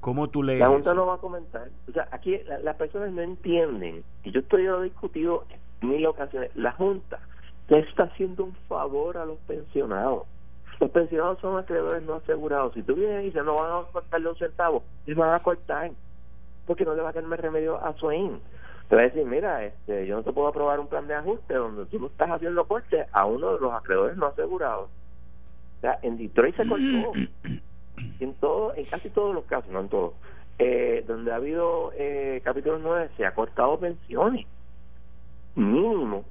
¿Cómo 0.00 0.30
tú 0.30 0.42
lees? 0.42 0.60
La 0.60 0.68
Junta 0.68 0.94
no 0.94 1.06
va 1.06 1.14
a 1.14 1.18
comentar. 1.18 1.68
O 1.88 1.92
sea, 1.92 2.08
aquí 2.10 2.38
las 2.62 2.76
personas 2.76 3.12
no 3.12 3.20
entienden, 3.20 4.02
y 4.24 4.30
yo 4.30 4.40
estoy 4.40 4.64
lo 4.64 4.80
discutido 4.80 5.44
en 5.80 5.88
mil 5.88 6.06
ocasiones, 6.06 6.50
la 6.54 6.72
Junta 6.72 7.18
le 7.68 7.80
está 7.80 8.04
haciendo 8.04 8.44
un 8.44 8.54
favor 8.68 9.18
a 9.18 9.24
los 9.24 9.38
pensionados. 9.40 10.24
Los 10.80 10.90
pensionados 10.90 11.38
son 11.40 11.58
acreedores 11.58 12.02
no 12.02 12.14
asegurados. 12.14 12.72
Si 12.72 12.82
tú 12.82 12.94
vienes 12.94 13.22
y 13.22 13.26
dices 13.26 13.44
no 13.44 13.56
van 13.56 13.70
a 13.70 13.92
cortarle 13.92 14.30
un 14.30 14.36
centavo, 14.36 14.82
les 15.06 15.16
van 15.16 15.34
a 15.34 15.42
cortar. 15.42 15.90
Porque 16.66 16.84
no 16.84 16.94
le 16.94 17.02
va 17.02 17.10
a 17.10 17.12
tener 17.12 17.40
remedio 17.40 17.82
a 17.82 17.94
su 17.94 18.10
te 18.90 18.96
va 18.96 19.02
a 19.02 19.04
decir, 19.04 19.24
mira, 19.24 19.64
este, 19.64 20.04
yo 20.04 20.16
no 20.16 20.24
te 20.24 20.32
puedo 20.32 20.48
aprobar 20.48 20.80
un 20.80 20.88
plan 20.88 21.06
de 21.06 21.14
ajuste 21.14 21.54
donde 21.54 21.86
tú 21.86 22.00
no 22.00 22.08
estás 22.08 22.28
haciendo 22.28 22.66
corte 22.66 23.06
a 23.12 23.24
uno 23.24 23.54
de 23.54 23.60
los 23.60 23.72
acreedores 23.72 24.16
no 24.16 24.26
asegurados. 24.26 24.90
O 25.78 25.80
sea, 25.80 26.00
en 26.02 26.18
Detroit 26.18 26.56
se 26.56 26.66
cortó. 26.66 27.12
en 28.20 28.34
todo, 28.34 28.74
en 28.74 28.84
casi 28.86 29.08
todos 29.10 29.32
los 29.32 29.44
casos, 29.44 29.70
no 29.70 29.78
en 29.78 29.88
todos, 29.88 30.14
eh, 30.58 31.04
donde 31.06 31.30
ha 31.30 31.36
habido 31.36 31.92
eh, 31.94 32.40
capítulo 32.42 32.80
9, 32.80 33.10
se 33.16 33.24
ha 33.24 33.32
cortado 33.32 33.78
pensiones. 33.78 34.44
Mínimo, 35.54 36.24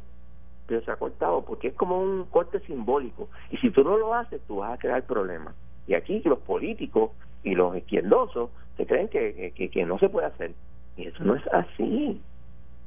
pero 0.67 0.83
se 0.83 0.91
ha 0.91 0.97
cortado 0.97 1.45
porque 1.45 1.69
es 1.69 1.73
como 1.75 2.01
un 2.01 2.25
corte 2.25 2.59
simbólico. 2.59 3.29
Y 3.51 3.57
si 3.57 3.69
tú 3.69 3.85
no 3.85 3.97
lo 3.97 4.13
haces, 4.13 4.41
tú 4.49 4.57
vas 4.57 4.73
a 4.73 4.77
crear 4.77 5.01
problemas. 5.03 5.55
Y 5.89 5.95
aquí 5.95 6.21
los 6.23 6.38
políticos 6.39 7.12
y 7.43 7.56
los 7.56 7.75
izquierdosos 7.75 8.52
se 8.78 8.86
creen 8.86 9.08
que, 9.08 9.52
que, 9.56 9.69
que 9.69 9.86
no 9.86 9.97
se 9.97 10.08
puede 10.08 10.28
hacer. 10.28 10.52
Y 10.95 11.08
eso 11.08 11.23
no 11.23 11.36
es 11.36 11.45
así. 11.47 12.21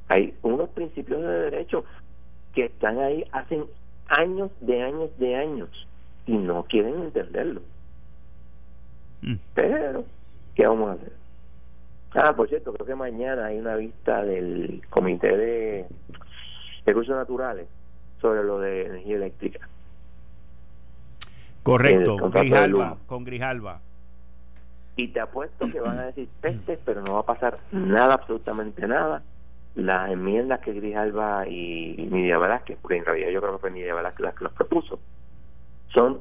Hay 0.07 0.33
unos 0.41 0.69
principios 0.69 1.21
de 1.21 1.27
derecho 1.27 1.83
que 2.55 2.65
están 2.65 2.99
ahí 2.99 3.25
hace 3.33 3.61
años 4.07 4.51
de 4.61 4.81
años 4.81 5.09
de 5.19 5.35
años 5.35 5.69
y 6.25 6.37
no 6.37 6.63
quieren 6.63 7.01
entenderlo. 7.01 7.61
Mm. 9.21 9.35
Pero, 9.53 10.05
¿qué 10.55 10.65
vamos 10.65 10.91
a 10.91 10.93
hacer? 10.93 11.11
Ah, 12.15 12.33
por 12.33 12.47
cierto, 12.47 12.71
creo 12.71 12.85
que 12.85 12.95
mañana 12.95 13.47
hay 13.47 13.57
una 13.57 13.75
vista 13.75 14.23
del 14.23 14.81
Comité 14.89 15.35
de 15.35 15.85
Recursos 16.85 17.17
Naturales 17.17 17.67
sobre 18.21 18.45
lo 18.45 18.59
de 18.59 18.85
energía 18.85 19.17
eléctrica. 19.17 19.67
Correcto, 21.63 22.17
con 22.17 22.31
Grijalva, 22.31 22.97
con 23.07 23.23
Grijalva. 23.23 23.79
Y 24.95 25.07
te 25.07 25.21
apuesto 25.21 25.71
que 25.71 25.79
van 25.79 25.97
a 25.97 26.03
decir 26.03 26.27
pestes, 26.41 26.79
pero 26.85 27.01
no 27.01 27.13
va 27.13 27.19
a 27.21 27.25
pasar 27.25 27.57
nada, 27.71 28.13
absolutamente 28.13 28.87
nada 28.87 29.23
las 29.75 30.11
enmiendas 30.11 30.59
que 30.59 30.73
Grijalva 30.73 31.47
y 31.47 31.95
Nidia 31.97 32.37
Velázquez, 32.37 32.77
porque 32.81 32.97
en 32.97 33.05
realidad 33.05 33.29
yo 33.31 33.41
creo 33.41 33.53
que 33.53 33.59
fue 33.59 33.71
Nidia 33.71 33.95
Velázquez 33.95 34.19
las 34.21 34.35
que 34.35 34.43
las 34.43 34.53
propuso, 34.53 34.99
son, 35.93 36.19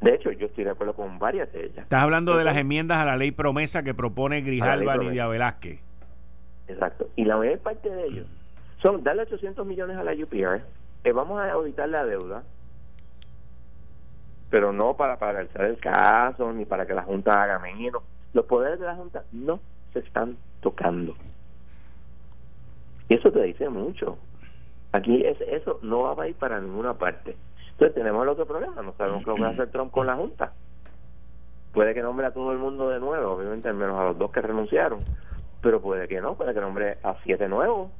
de 0.00 0.14
hecho 0.14 0.30
yo 0.32 0.46
estoy 0.46 0.64
de 0.64 0.70
acuerdo 0.70 0.94
con 0.94 1.18
varias 1.18 1.52
de 1.52 1.66
ellas. 1.66 1.78
Estás 1.78 2.02
hablando 2.02 2.36
de 2.36 2.44
las 2.44 2.56
enmiendas 2.56 2.98
a 2.98 3.04
la 3.04 3.16
ley 3.16 3.32
promesa 3.32 3.82
que 3.82 3.94
propone 3.94 4.42
Grijalva 4.42 4.96
y 4.96 4.98
Nidia 5.00 5.26
Velázquez. 5.26 5.80
Exacto, 6.68 7.08
y 7.16 7.24
la 7.24 7.36
mayor 7.36 7.58
parte 7.58 7.90
de 7.90 8.06
ellos 8.06 8.26
son 8.80 9.02
darle 9.02 9.22
800 9.22 9.66
millones 9.66 9.96
a 9.96 10.04
la 10.04 10.12
UPR, 10.12 10.62
eh, 11.04 11.12
vamos 11.12 11.40
a 11.40 11.50
auditar 11.52 11.88
la 11.88 12.04
deuda, 12.04 12.44
pero 14.52 14.70
no 14.70 14.92
para 14.92 15.18
paralizar 15.18 15.64
el 15.64 15.78
caso, 15.78 16.52
ni 16.52 16.66
para 16.66 16.84
que 16.84 16.92
la 16.92 17.04
Junta 17.04 17.42
haga 17.42 17.58
menos. 17.58 18.02
Los 18.34 18.44
poderes 18.44 18.78
de 18.78 18.84
la 18.84 18.94
Junta 18.94 19.24
no 19.32 19.60
se 19.94 20.00
están 20.00 20.36
tocando. 20.60 21.16
Y 23.08 23.14
eso 23.14 23.32
te 23.32 23.42
dice 23.44 23.70
mucho. 23.70 24.18
Aquí 24.92 25.24
es, 25.24 25.40
eso 25.40 25.78
no 25.80 26.14
va 26.14 26.24
a 26.24 26.28
ir 26.28 26.34
para 26.34 26.60
ninguna 26.60 26.92
parte. 26.92 27.34
Entonces 27.70 27.94
tenemos 27.94 28.22
el 28.24 28.28
otro 28.28 28.44
problema, 28.44 28.82
no 28.82 28.92
sabemos 28.92 29.24
qué 29.24 29.30
va 29.30 29.46
a 29.46 29.50
hacer 29.52 29.70
Trump 29.70 29.90
con 29.90 30.06
la 30.06 30.16
Junta. 30.16 30.52
Puede 31.72 31.94
que 31.94 32.02
nombre 32.02 32.26
a 32.26 32.34
todo 32.34 32.52
el 32.52 32.58
mundo 32.58 32.90
de 32.90 33.00
nuevo, 33.00 33.32
obviamente 33.32 33.70
al 33.70 33.74
menos 33.74 33.98
a 33.98 34.04
los 34.04 34.18
dos 34.18 34.30
que 34.32 34.42
renunciaron, 34.42 35.02
pero 35.62 35.80
puede 35.80 36.08
que 36.08 36.20
no, 36.20 36.34
puede 36.34 36.52
que 36.52 36.60
nombre 36.60 36.98
a 37.02 37.16
siete 37.24 37.48
nuevos, 37.48 37.90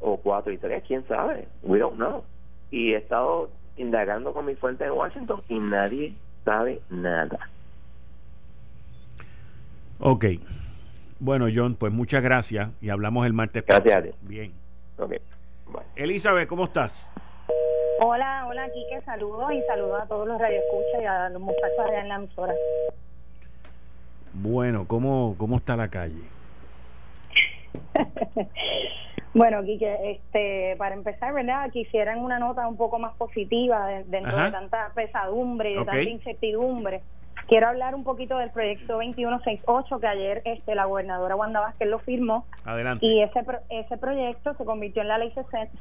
o 0.00 0.16
cuatro 0.16 0.50
y 0.50 0.56
tres, 0.56 0.82
quién 0.86 1.06
sabe, 1.06 1.46
we 1.62 1.78
don't 1.78 1.96
know. 1.96 2.24
Y 2.70 2.94
he 2.94 2.96
estado 2.96 3.50
indagando 3.80 4.32
con 4.32 4.46
mi 4.46 4.54
fuente 4.54 4.84
en 4.84 4.92
Washington 4.92 5.42
y 5.48 5.58
nadie 5.58 6.14
sabe 6.44 6.80
nada. 6.90 7.48
Ok. 9.98 10.26
Bueno, 11.18 11.46
John, 11.54 11.74
pues 11.74 11.92
muchas 11.92 12.22
gracias 12.22 12.70
y 12.80 12.88
hablamos 12.88 13.26
el 13.26 13.32
martes. 13.32 13.64
Gracias 13.66 13.96
a 13.96 14.02
ti. 14.02 14.10
Bien. 14.22 14.52
Elizabeth, 15.96 16.48
¿cómo 16.48 16.64
estás? 16.64 17.12
Hola, 18.00 18.46
hola, 18.48 18.66
Quique, 18.72 19.02
saludos 19.02 19.52
y 19.52 19.62
saludos 19.66 20.02
a 20.02 20.06
todos 20.06 20.26
los 20.26 20.40
radioescuchas 20.40 21.02
y 21.02 21.04
a 21.04 21.28
los 21.28 21.42
muchachos 21.42 21.78
allá 21.86 22.00
en 22.00 22.08
la 22.08 22.14
emisora. 22.16 22.54
Bueno, 24.32 24.86
¿cómo, 24.86 25.34
cómo 25.36 25.56
está 25.56 25.76
la 25.76 25.88
calle? 25.88 26.22
bueno, 29.40 29.64
Quique, 29.64 29.96
este, 30.10 30.76
para 30.76 30.94
empezar, 30.94 31.32
¿verdad? 31.32 31.70
Quisieran 31.70 32.18
una 32.18 32.38
nota 32.38 32.68
un 32.68 32.76
poco 32.76 32.98
más 32.98 33.16
positiva 33.16 33.88
dentro 34.06 34.36
de 34.36 34.50
tanta 34.50 34.92
pesadumbre 34.94 35.70
y 35.70 35.78
de 35.78 35.84
tanta 35.84 36.02
incertidumbre. 36.02 37.00
Quiero 37.48 37.68
hablar 37.68 37.94
un 37.94 38.04
poquito 38.04 38.36
del 38.36 38.50
proyecto 38.50 38.92
2168 38.92 39.98
que 39.98 40.06
ayer 40.06 40.42
este, 40.44 40.74
la 40.74 40.84
gobernadora 40.84 41.36
Wanda 41.36 41.60
Vázquez 41.60 41.88
lo 41.88 42.00
firmó. 42.00 42.44
Adelante. 42.66 43.06
Y 43.06 43.22
ese, 43.22 43.42
ese 43.70 43.96
proyecto 43.96 44.52
se 44.54 44.64
convirtió 44.66 45.00
en 45.00 45.08
la 45.08 45.16
ley 45.16 45.32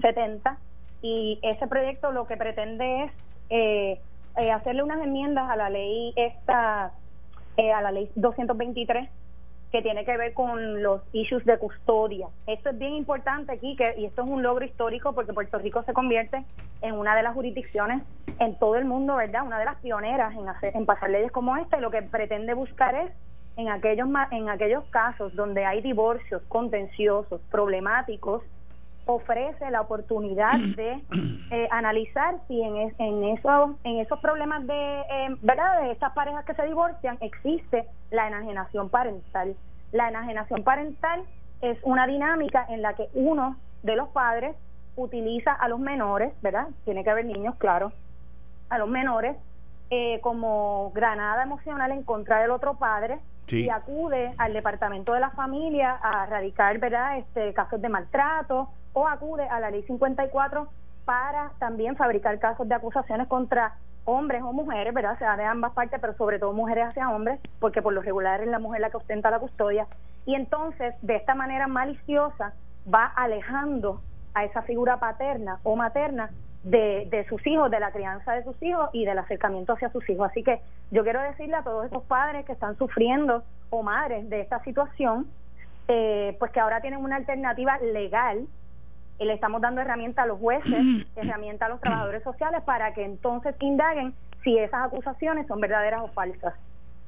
70 0.01 0.57
y 1.01 1.37
ese 1.41 1.67
proyecto 1.67 2.13
lo 2.13 2.27
que 2.27 2.37
pretende 2.37 3.03
es 3.03 3.11
eh, 3.49 3.99
eh, 4.37 4.51
hacerle 4.51 4.83
unas 4.83 5.03
enmiendas 5.03 5.49
a 5.49 5.57
la 5.57 5.69
ley 5.69 6.13
esta, 6.15 6.93
eh, 7.57 7.73
a 7.73 7.81
la 7.81 7.91
ley 7.91 8.09
223 8.15 9.09
que 9.71 9.81
tiene 9.81 10.03
que 10.03 10.17
ver 10.17 10.33
con 10.33 10.81
los 10.81 11.01
issues 11.13 11.45
de 11.45 11.57
custodia. 11.57 12.27
Esto 12.47 12.69
es 12.69 12.79
bien 12.79 12.93
importante 12.93 13.51
aquí 13.51 13.75
que, 13.75 13.95
y 13.97 14.05
esto 14.05 14.23
es 14.23 14.27
un 14.27 14.41
logro 14.41 14.65
histórico 14.65 15.13
porque 15.13 15.33
Puerto 15.33 15.59
Rico 15.59 15.83
se 15.83 15.93
convierte 15.93 16.43
en 16.81 16.95
una 16.95 17.15
de 17.15 17.23
las 17.23 17.33
jurisdicciones 17.33 18.01
en 18.39 18.57
todo 18.57 18.75
el 18.77 18.85
mundo, 18.85 19.15
¿verdad? 19.17 19.45
Una 19.45 19.59
de 19.59 19.65
las 19.65 19.77
pioneras 19.77 20.33
en, 20.35 20.47
hacer, 20.47 20.75
en 20.75 20.85
pasar 20.85 21.09
leyes 21.09 21.31
como 21.31 21.55
esta 21.57 21.77
y 21.77 21.81
lo 21.81 21.91
que 21.91 22.01
pretende 22.01 22.53
buscar 22.53 22.95
es 22.95 23.11
en 23.57 23.69
aquellos, 23.69 24.07
en 24.31 24.49
aquellos 24.49 24.85
casos 24.85 25.35
donde 25.35 25.65
hay 25.65 25.81
divorcios 25.81 26.41
contenciosos, 26.47 27.41
problemáticos, 27.51 28.43
ofrece 29.09 29.71
la 29.71 29.81
oportunidad 29.81 30.53
de 30.75 31.03
eh, 31.51 31.67
analizar 31.71 32.35
si 32.47 32.61
en, 32.61 32.93
en, 32.97 33.23
esos, 33.23 33.71
en 33.83 33.99
esos 33.99 34.19
problemas 34.19 34.65
de, 34.67 35.01
eh, 35.01 35.35
¿verdad? 35.41 35.81
de 35.81 35.91
estas 35.91 36.13
parejas 36.13 36.45
que 36.45 36.53
se 36.53 36.63
divorcian 36.65 37.17
existe 37.21 37.87
la 38.11 38.27
enajenación 38.27 38.89
parental. 38.89 39.55
La 39.91 40.09
enajenación 40.09 40.63
parental 40.63 41.23
es 41.61 41.77
una 41.83 42.05
dinámica 42.05 42.65
en 42.69 42.81
la 42.83 42.93
que 42.93 43.09
uno 43.13 43.57
de 43.81 43.95
los 43.95 44.09
padres 44.09 44.55
utiliza 44.95 45.53
a 45.53 45.67
los 45.67 45.79
menores, 45.79 46.31
¿verdad? 46.41 46.67
Tiene 46.85 47.03
que 47.03 47.09
haber 47.09 47.25
niños, 47.25 47.55
claro, 47.57 47.91
a 48.69 48.77
los 48.77 48.89
menores 48.89 49.35
eh, 49.89 50.19
como 50.21 50.91
granada 50.93 51.43
emocional 51.43 51.91
en 51.91 52.03
contra 52.03 52.41
del 52.41 52.51
otro 52.51 52.75
padre 52.75 53.19
y 53.47 53.69
acude 53.69 54.33
al 54.37 54.53
departamento 54.53 55.13
de 55.13 55.19
la 55.19 55.31
familia 55.31 55.93
a 55.93 56.27
radicar 56.27 56.77
verdad 56.77 57.17
este 57.17 57.53
casos 57.53 57.81
de 57.81 57.89
maltrato 57.89 58.69
o 58.93 59.07
acude 59.07 59.47
a 59.47 59.59
la 59.59 59.71
ley 59.71 59.81
54 59.83 60.67
para 61.05 61.51
también 61.57 61.95
fabricar 61.95 62.37
casos 62.37 62.67
de 62.67 62.75
acusaciones 62.75 63.27
contra 63.27 63.73
hombres 64.05 64.41
o 64.43 64.53
mujeres, 64.53 64.93
¿verdad? 64.93 65.17
sea, 65.17 65.37
de 65.37 65.43
ambas 65.43 65.73
partes, 65.73 65.99
pero 65.99 66.13
sobre 66.15 66.39
todo 66.39 66.53
mujeres 66.53 66.87
hacia 66.87 67.09
hombres, 67.09 67.39
porque 67.59 67.81
por 67.81 67.93
lo 67.93 68.01
regular 68.01 68.41
es 68.41 68.47
la 68.47 68.59
mujer 68.59 68.81
la 68.81 68.89
que 68.89 68.97
ostenta 68.97 69.31
la 69.31 69.39
custodia. 69.39 69.87
Y 70.25 70.35
entonces, 70.35 70.93
de 71.01 71.15
esta 71.15 71.35
manera 71.35 71.67
maliciosa, 71.67 72.53
va 72.91 73.05
alejando 73.05 74.01
a 74.33 74.45
esa 74.45 74.61
figura 74.61 74.97
paterna 74.97 75.59
o 75.63 75.75
materna 75.75 76.29
de, 76.63 77.07
de, 77.09 77.25
sus 77.27 77.45
hijos, 77.47 77.71
de 77.71 77.79
la 77.79 77.91
crianza 77.91 78.33
de 78.33 78.43
sus 78.43 78.61
hijos 78.61 78.89
y 78.91 79.05
del 79.05 79.17
acercamiento 79.17 79.73
hacia 79.73 79.89
sus 79.91 80.07
hijos. 80.09 80.29
Así 80.29 80.43
que 80.43 80.61
yo 80.91 81.03
quiero 81.03 81.21
decirle 81.21 81.55
a 81.55 81.63
todos 81.63 81.85
esos 81.85 82.03
padres 82.03 82.45
que 82.45 82.51
están 82.51 82.77
sufriendo 82.77 83.43
o 83.69 83.83
madres 83.83 84.29
de 84.29 84.41
esta 84.41 84.61
situación, 84.63 85.27
eh, 85.87 86.35
pues 86.39 86.51
que 86.51 86.59
ahora 86.59 86.81
tienen 86.81 87.03
una 87.03 87.15
alternativa 87.15 87.77
legal 87.79 88.47
y 89.19 89.25
le 89.25 89.33
estamos 89.33 89.61
dando 89.61 89.81
herramienta 89.81 90.23
a 90.23 90.25
los 90.25 90.39
jueces, 90.39 91.07
herramienta 91.15 91.65
a 91.65 91.69
los 91.69 91.81
trabajadores 91.81 92.23
sociales 92.23 92.61
para 92.63 92.93
que 92.93 93.03
entonces 93.03 93.55
indaguen 93.59 94.13
si 94.43 94.57
esas 94.57 94.85
acusaciones 94.85 95.47
son 95.47 95.59
verdaderas 95.59 96.01
o 96.01 96.07
falsas. 96.09 96.53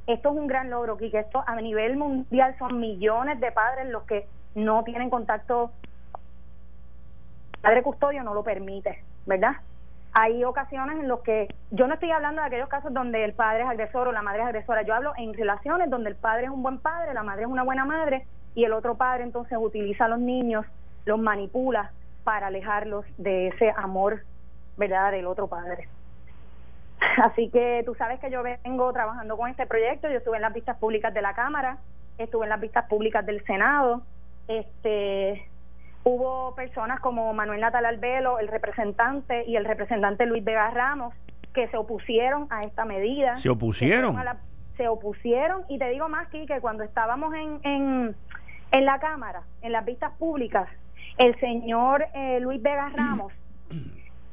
Esto 0.08 0.30
es 0.30 0.36
un 0.36 0.48
gran 0.48 0.70
logro, 0.70 0.98
que 0.98 1.08
Esto 1.08 1.44
a 1.46 1.56
nivel 1.62 1.96
mundial 1.96 2.56
son 2.58 2.80
millones 2.80 3.40
de 3.40 3.52
padres 3.52 3.90
los 3.90 4.04
que 4.04 4.28
no 4.56 4.84
tienen 4.84 5.10
contacto. 5.10 5.72
padre 7.62 7.84
custodio 7.84 8.24
no 8.24 8.34
lo 8.34 8.44
permite, 8.44 9.04
¿verdad? 9.26 9.54
Hay 10.14 10.44
ocasiones 10.44 11.00
en 11.00 11.08
los 11.08 11.22
que 11.22 11.54
yo 11.72 11.88
no 11.88 11.94
estoy 11.94 12.12
hablando 12.12 12.42
de 12.42 12.48
aquellos 12.48 12.68
casos 12.68 12.94
donde 12.94 13.24
el 13.24 13.34
padre 13.34 13.64
es 13.64 13.70
agresor 13.70 14.08
o 14.08 14.12
la 14.12 14.22
madre 14.22 14.42
es 14.42 14.48
agresora. 14.48 14.82
Yo 14.82 14.94
hablo 14.94 15.14
en 15.18 15.34
relaciones 15.34 15.90
donde 15.90 16.10
el 16.10 16.16
padre 16.16 16.46
es 16.46 16.50
un 16.50 16.64
buen 16.64 16.80
padre, 16.80 17.14
la 17.14 17.24
madre 17.24 17.44
es 17.44 17.48
una 17.48 17.64
buena 17.64 17.86
madre 17.86 18.26
y 18.54 18.66
el 18.66 18.74
otro 18.74 18.96
padre 18.96 19.24
entonces 19.24 19.58
utiliza 19.60 20.06
a 20.06 20.10
los 20.10 20.20
niños, 20.20 20.66
los 21.06 21.18
manipula 21.18 21.92
para 22.26 22.48
alejarlos 22.48 23.06
de 23.18 23.48
ese 23.48 23.72
amor, 23.78 24.22
¿verdad?, 24.78 25.12
del 25.12 25.28
otro 25.28 25.48
padre. 25.48 25.88
Así 27.24 27.50
que 27.50 27.82
tú 27.86 27.96
sabes 27.96 28.20
que 28.20 28.30
yo 28.30 28.44
vengo 28.44 28.92
trabajando 28.92 29.38
con 29.38 29.50
este 29.50 29.66
proyecto, 29.66 30.10
yo 30.10 30.18
estuve 30.18 30.36
en 30.36 30.44
las 30.44 30.54
vistas 30.54 30.78
públicas 30.78 31.14
de 31.14 31.22
la 31.22 31.34
Cámara, 31.34 31.78
estuve 32.18 32.46
en 32.46 32.50
las 32.50 32.62
vistas 32.62 32.86
públicas 32.88 33.26
del 33.26 33.44
Senado, 33.46 34.02
este 34.48 35.48
hubo 36.04 36.56
personas 36.56 37.00
como 37.00 37.34
Manuel 37.34 37.62
Natal 37.62 37.86
Albelo, 37.86 38.40
el 38.40 38.48
representante, 38.48 39.44
y 39.46 39.56
el 39.56 39.66
representante 39.66 40.26
Luis 40.26 40.44
Vega 40.44 40.70
Ramos, 40.72 41.14
que 41.54 41.68
se 41.68 41.78
opusieron 41.78 42.48
a 42.50 42.62
esta 42.62 42.86
medida. 42.86 43.36
¿Se 43.36 43.50
opusieron? 43.50 44.16
Se, 44.78 44.88
opusieron, 44.88 45.64
y 45.70 45.78
te 45.78 45.90
digo 45.90 46.10
más, 46.10 46.28
que 46.30 46.48
cuando 46.60 46.84
estábamos 46.84 47.34
en, 47.36 47.60
en, 47.64 48.16
en 48.72 48.86
la 48.86 49.00
Cámara, 49.00 49.44
en 49.62 49.72
las 49.74 49.86
vistas 49.86 50.12
públicas, 50.18 50.68
el 51.18 51.40
señor 51.40 52.06
eh, 52.14 52.40
Luis 52.40 52.62
Vega 52.62 52.90
Ramos 52.96 53.34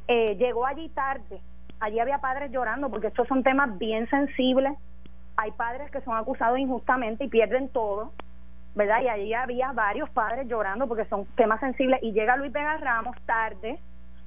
eh, 0.06 0.36
llegó 0.36 0.66
allí 0.66 0.88
tarde. 0.90 1.40
Allí 1.80 2.00
había 2.00 2.18
padres 2.18 2.50
llorando 2.50 2.90
porque 2.90 3.08
estos 3.08 3.28
son 3.28 3.42
temas 3.42 3.78
bien 3.78 4.08
sensibles. 4.08 4.72
Hay 5.36 5.52
padres 5.52 5.90
que 5.90 6.00
son 6.00 6.16
acusados 6.16 6.58
injustamente 6.58 7.24
y 7.24 7.28
pierden 7.28 7.68
todo, 7.68 8.12
¿verdad? 8.78 9.02
Y 9.02 9.08
allí 9.08 9.34
había 9.34 9.72
varios 9.72 10.08
padres 10.10 10.46
llorando 10.46 10.86
porque 10.86 11.04
son 11.06 11.26
temas 11.34 11.58
sensibles. 11.58 12.00
Y 12.00 12.12
llega 12.12 12.36
Luis 12.36 12.52
Vega 12.52 12.76
Ramos 12.76 13.16
tarde, 13.26 13.80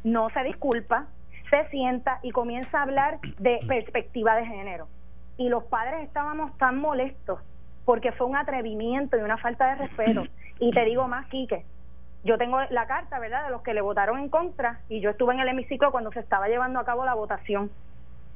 no 0.03 0.29
se 0.31 0.43
disculpa, 0.43 1.05
se 1.49 1.69
sienta 1.69 2.19
y 2.21 2.31
comienza 2.31 2.79
a 2.79 2.81
hablar 2.83 3.19
de 3.39 3.61
perspectiva 3.67 4.35
de 4.35 4.45
género. 4.45 4.89
Y 5.37 5.47
los 5.47 5.63
padres 5.63 6.03
estábamos 6.03 6.55
tan 6.57 6.77
molestos 6.77 7.39
porque 7.85 8.11
fue 8.11 8.27
un 8.27 8.35
atrevimiento 8.35 9.17
y 9.17 9.21
una 9.21 9.37
falta 9.37 9.67
de 9.69 9.87
respeto. 9.87 10.23
Y 10.59 10.69
te 10.69 10.85
digo 10.85 11.07
más, 11.07 11.25
Quique, 11.29 11.65
yo 12.23 12.37
tengo 12.37 12.59
la 12.69 12.85
carta, 12.85 13.17
¿verdad?, 13.17 13.45
de 13.45 13.49
los 13.49 13.63
que 13.63 13.73
le 13.73 13.81
votaron 13.81 14.19
en 14.19 14.29
contra 14.29 14.81
y 14.89 14.99
yo 14.99 15.09
estuve 15.09 15.33
en 15.33 15.39
el 15.39 15.47
hemiciclo 15.47 15.91
cuando 15.91 16.11
se 16.11 16.19
estaba 16.19 16.49
llevando 16.49 16.79
a 16.79 16.85
cabo 16.85 17.03
la 17.03 17.15
votación. 17.15 17.71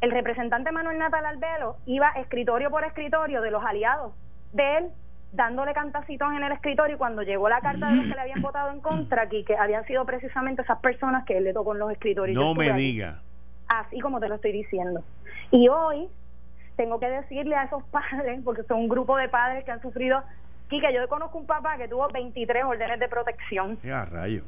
El 0.01 0.09
representante 0.09 0.71
Manuel 0.71 0.97
Natal 0.97 1.23
Albelo 1.23 1.75
iba 1.85 2.09
escritorio 2.15 2.71
por 2.71 2.83
escritorio 2.83 3.43
de 3.43 3.51
los 3.51 3.63
aliados 3.63 4.11
de 4.53 4.77
él, 4.77 4.91
dándole 5.35 5.73
cantacitos 5.73 6.31
en 6.33 6.43
el 6.43 6.51
escritorio 6.51 6.95
y 6.95 6.97
cuando 6.97 7.21
llegó 7.21 7.49
la 7.49 7.61
carta 7.61 7.89
de 7.89 7.97
los 7.97 8.05
que 8.05 8.13
le 8.13 8.21
habían 8.21 8.41
votado 8.41 8.71
en 8.71 8.81
contra, 8.81 9.23
aquí, 9.23 9.43
que 9.43 9.55
habían 9.55 9.85
sido 9.85 10.05
precisamente 10.05 10.61
esas 10.61 10.79
personas 10.79 11.25
que 11.25 11.37
él 11.37 11.43
le 11.43 11.53
tocó 11.53 11.73
en 11.73 11.79
los 11.79 11.91
escritorios. 11.91 12.35
No 12.35 12.53
me 12.55 12.73
diga. 12.73 13.19
Así 13.67 13.99
como 13.99 14.19
te 14.19 14.29
lo 14.29 14.35
estoy 14.35 14.51
diciendo. 14.51 15.03
Y 15.51 15.67
hoy 15.67 16.07
tengo 16.75 16.99
que 16.99 17.09
decirle 17.09 17.55
a 17.55 17.63
esos 17.63 17.83
padres, 17.85 18.41
porque 18.43 18.63
son 18.63 18.79
un 18.79 18.89
grupo 18.89 19.17
de 19.17 19.29
padres 19.29 19.63
que 19.65 19.71
han 19.71 19.81
sufrido 19.81 20.23
Quique, 20.69 20.91
yo 20.93 21.07
conozco 21.07 21.37
un 21.37 21.45
papá 21.45 21.77
que 21.77 21.87
tuvo 21.87 22.07
23 22.09 22.63
órdenes 22.63 22.99
de 22.99 23.07
protección. 23.07 23.77
¡Qué 23.77 23.93
rayo! 23.93 24.43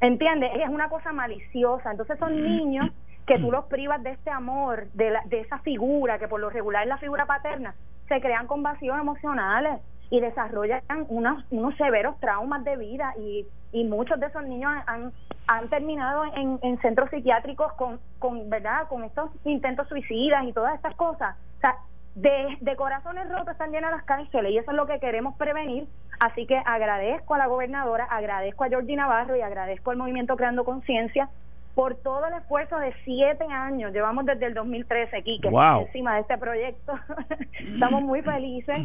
¿Entiendes? 0.00 0.50
Es 0.56 0.68
una 0.68 0.88
cosa 0.88 1.12
maliciosa. 1.12 1.92
Entonces 1.92 2.18
son 2.18 2.42
niños 2.42 2.90
que 3.24 3.38
tú 3.38 3.50
los 3.50 3.64
privas 3.66 4.02
de 4.02 4.10
este 4.10 4.30
amor, 4.30 4.88
de, 4.92 5.10
la, 5.10 5.22
de 5.26 5.40
esa 5.40 5.58
figura, 5.60 6.18
que 6.18 6.28
por 6.28 6.40
lo 6.40 6.50
regular 6.50 6.82
es 6.82 6.88
la 6.88 6.98
figura 6.98 7.24
paterna, 7.24 7.74
se 8.08 8.20
crean 8.20 8.46
con 8.46 8.62
vacíos 8.62 8.98
emocionales 8.98 9.80
y 10.10 10.20
desarrollan 10.20 10.82
unos, 11.08 11.44
unos 11.50 11.76
severos 11.76 12.18
traumas 12.20 12.64
de 12.64 12.76
vida 12.76 13.14
y, 13.18 13.46
y 13.72 13.84
muchos 13.84 14.20
de 14.20 14.26
esos 14.26 14.44
niños 14.44 14.72
han, 14.86 15.12
han 15.46 15.68
terminado 15.68 16.24
en, 16.36 16.58
en 16.62 16.80
centros 16.80 17.10
psiquiátricos 17.10 17.72
con, 17.74 17.98
con, 18.18 18.48
¿verdad? 18.48 18.88
con 18.88 19.04
estos 19.04 19.30
intentos 19.44 19.88
suicidas 19.88 20.44
y 20.44 20.52
todas 20.52 20.74
estas 20.74 20.94
cosas. 20.94 21.36
O 21.58 21.60
sea, 21.60 21.76
de, 22.14 22.56
de 22.60 22.76
corazones 22.76 23.28
rotos 23.28 23.52
están 23.52 23.72
llenas 23.72 23.90
las 23.90 24.04
cárceles 24.04 24.52
y 24.52 24.58
eso 24.58 24.70
es 24.70 24.76
lo 24.76 24.86
que 24.86 25.00
queremos 25.00 25.36
prevenir. 25.36 25.86
Así 26.20 26.46
que 26.46 26.56
agradezco 26.56 27.34
a 27.34 27.38
la 27.38 27.46
gobernadora, 27.46 28.04
agradezco 28.04 28.64
a 28.64 28.68
Georgie 28.68 28.96
Navarro 28.96 29.36
y 29.36 29.40
agradezco 29.40 29.90
al 29.90 29.96
movimiento 29.96 30.36
Creando 30.36 30.64
Conciencia 30.64 31.28
por 31.74 31.96
todo 31.96 32.26
el 32.26 32.34
esfuerzo 32.34 32.78
de 32.78 32.94
siete 33.04 33.44
años. 33.50 33.92
Llevamos 33.92 34.24
desde 34.24 34.46
el 34.46 34.54
2013, 34.54 35.22
Quique, 35.22 35.48
encima 35.48 36.14
de 36.14 36.20
este 36.20 36.38
proyecto. 36.38 36.94
Estamos 37.58 38.02
muy 38.02 38.22
felices, 38.22 38.78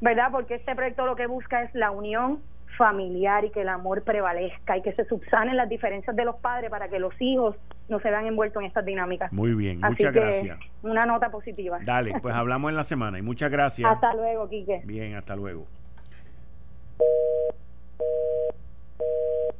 ¿verdad? 0.00 0.28
Porque 0.30 0.54
este 0.54 0.74
proyecto 0.74 1.06
lo 1.06 1.16
que 1.16 1.26
busca 1.26 1.62
es 1.62 1.74
la 1.74 1.90
unión 1.90 2.40
familiar 2.76 3.44
y 3.44 3.50
que 3.50 3.62
el 3.62 3.68
amor 3.68 4.02
prevalezca 4.04 4.76
y 4.76 4.82
que 4.82 4.92
se 4.92 5.04
subsanen 5.04 5.56
las 5.56 5.68
diferencias 5.68 6.16
de 6.16 6.24
los 6.24 6.36
padres 6.36 6.70
para 6.70 6.88
que 6.88 6.98
los 6.98 7.12
hijos 7.20 7.56
no 7.88 8.00
se 8.00 8.08
vean 8.08 8.26
envueltos 8.26 8.62
en 8.62 8.68
estas 8.68 8.84
dinámicas. 8.84 9.32
Muy 9.32 9.54
bien, 9.54 9.80
muchas 9.80 10.14
gracias. 10.14 10.58
Una 10.82 11.04
nota 11.04 11.30
positiva. 11.30 11.78
Dale, 11.84 12.14
pues 12.22 12.34
hablamos 12.36 12.70
en 12.70 12.76
la 12.76 12.84
semana 12.84 13.18
y 13.18 13.22
muchas 13.22 13.50
gracias. 13.50 13.90
Hasta 13.90 14.14
luego, 14.14 14.48
Quique. 14.48 14.80
Bien, 14.84 15.14
hasta 15.14 15.36
luego. 15.36 15.66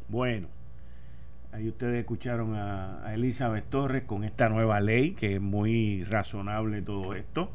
Bueno, 0.08 0.48
ahí 1.52 1.68
ustedes 1.68 2.00
escucharon 2.00 2.54
a, 2.54 3.06
a 3.06 3.14
Elizabeth 3.14 3.68
Torres 3.68 4.04
con 4.04 4.24
esta 4.24 4.48
nueva 4.48 4.80
ley 4.80 5.12
que 5.12 5.34
es 5.34 5.40
muy 5.40 6.04
razonable 6.04 6.82
todo 6.82 7.14
esto. 7.14 7.50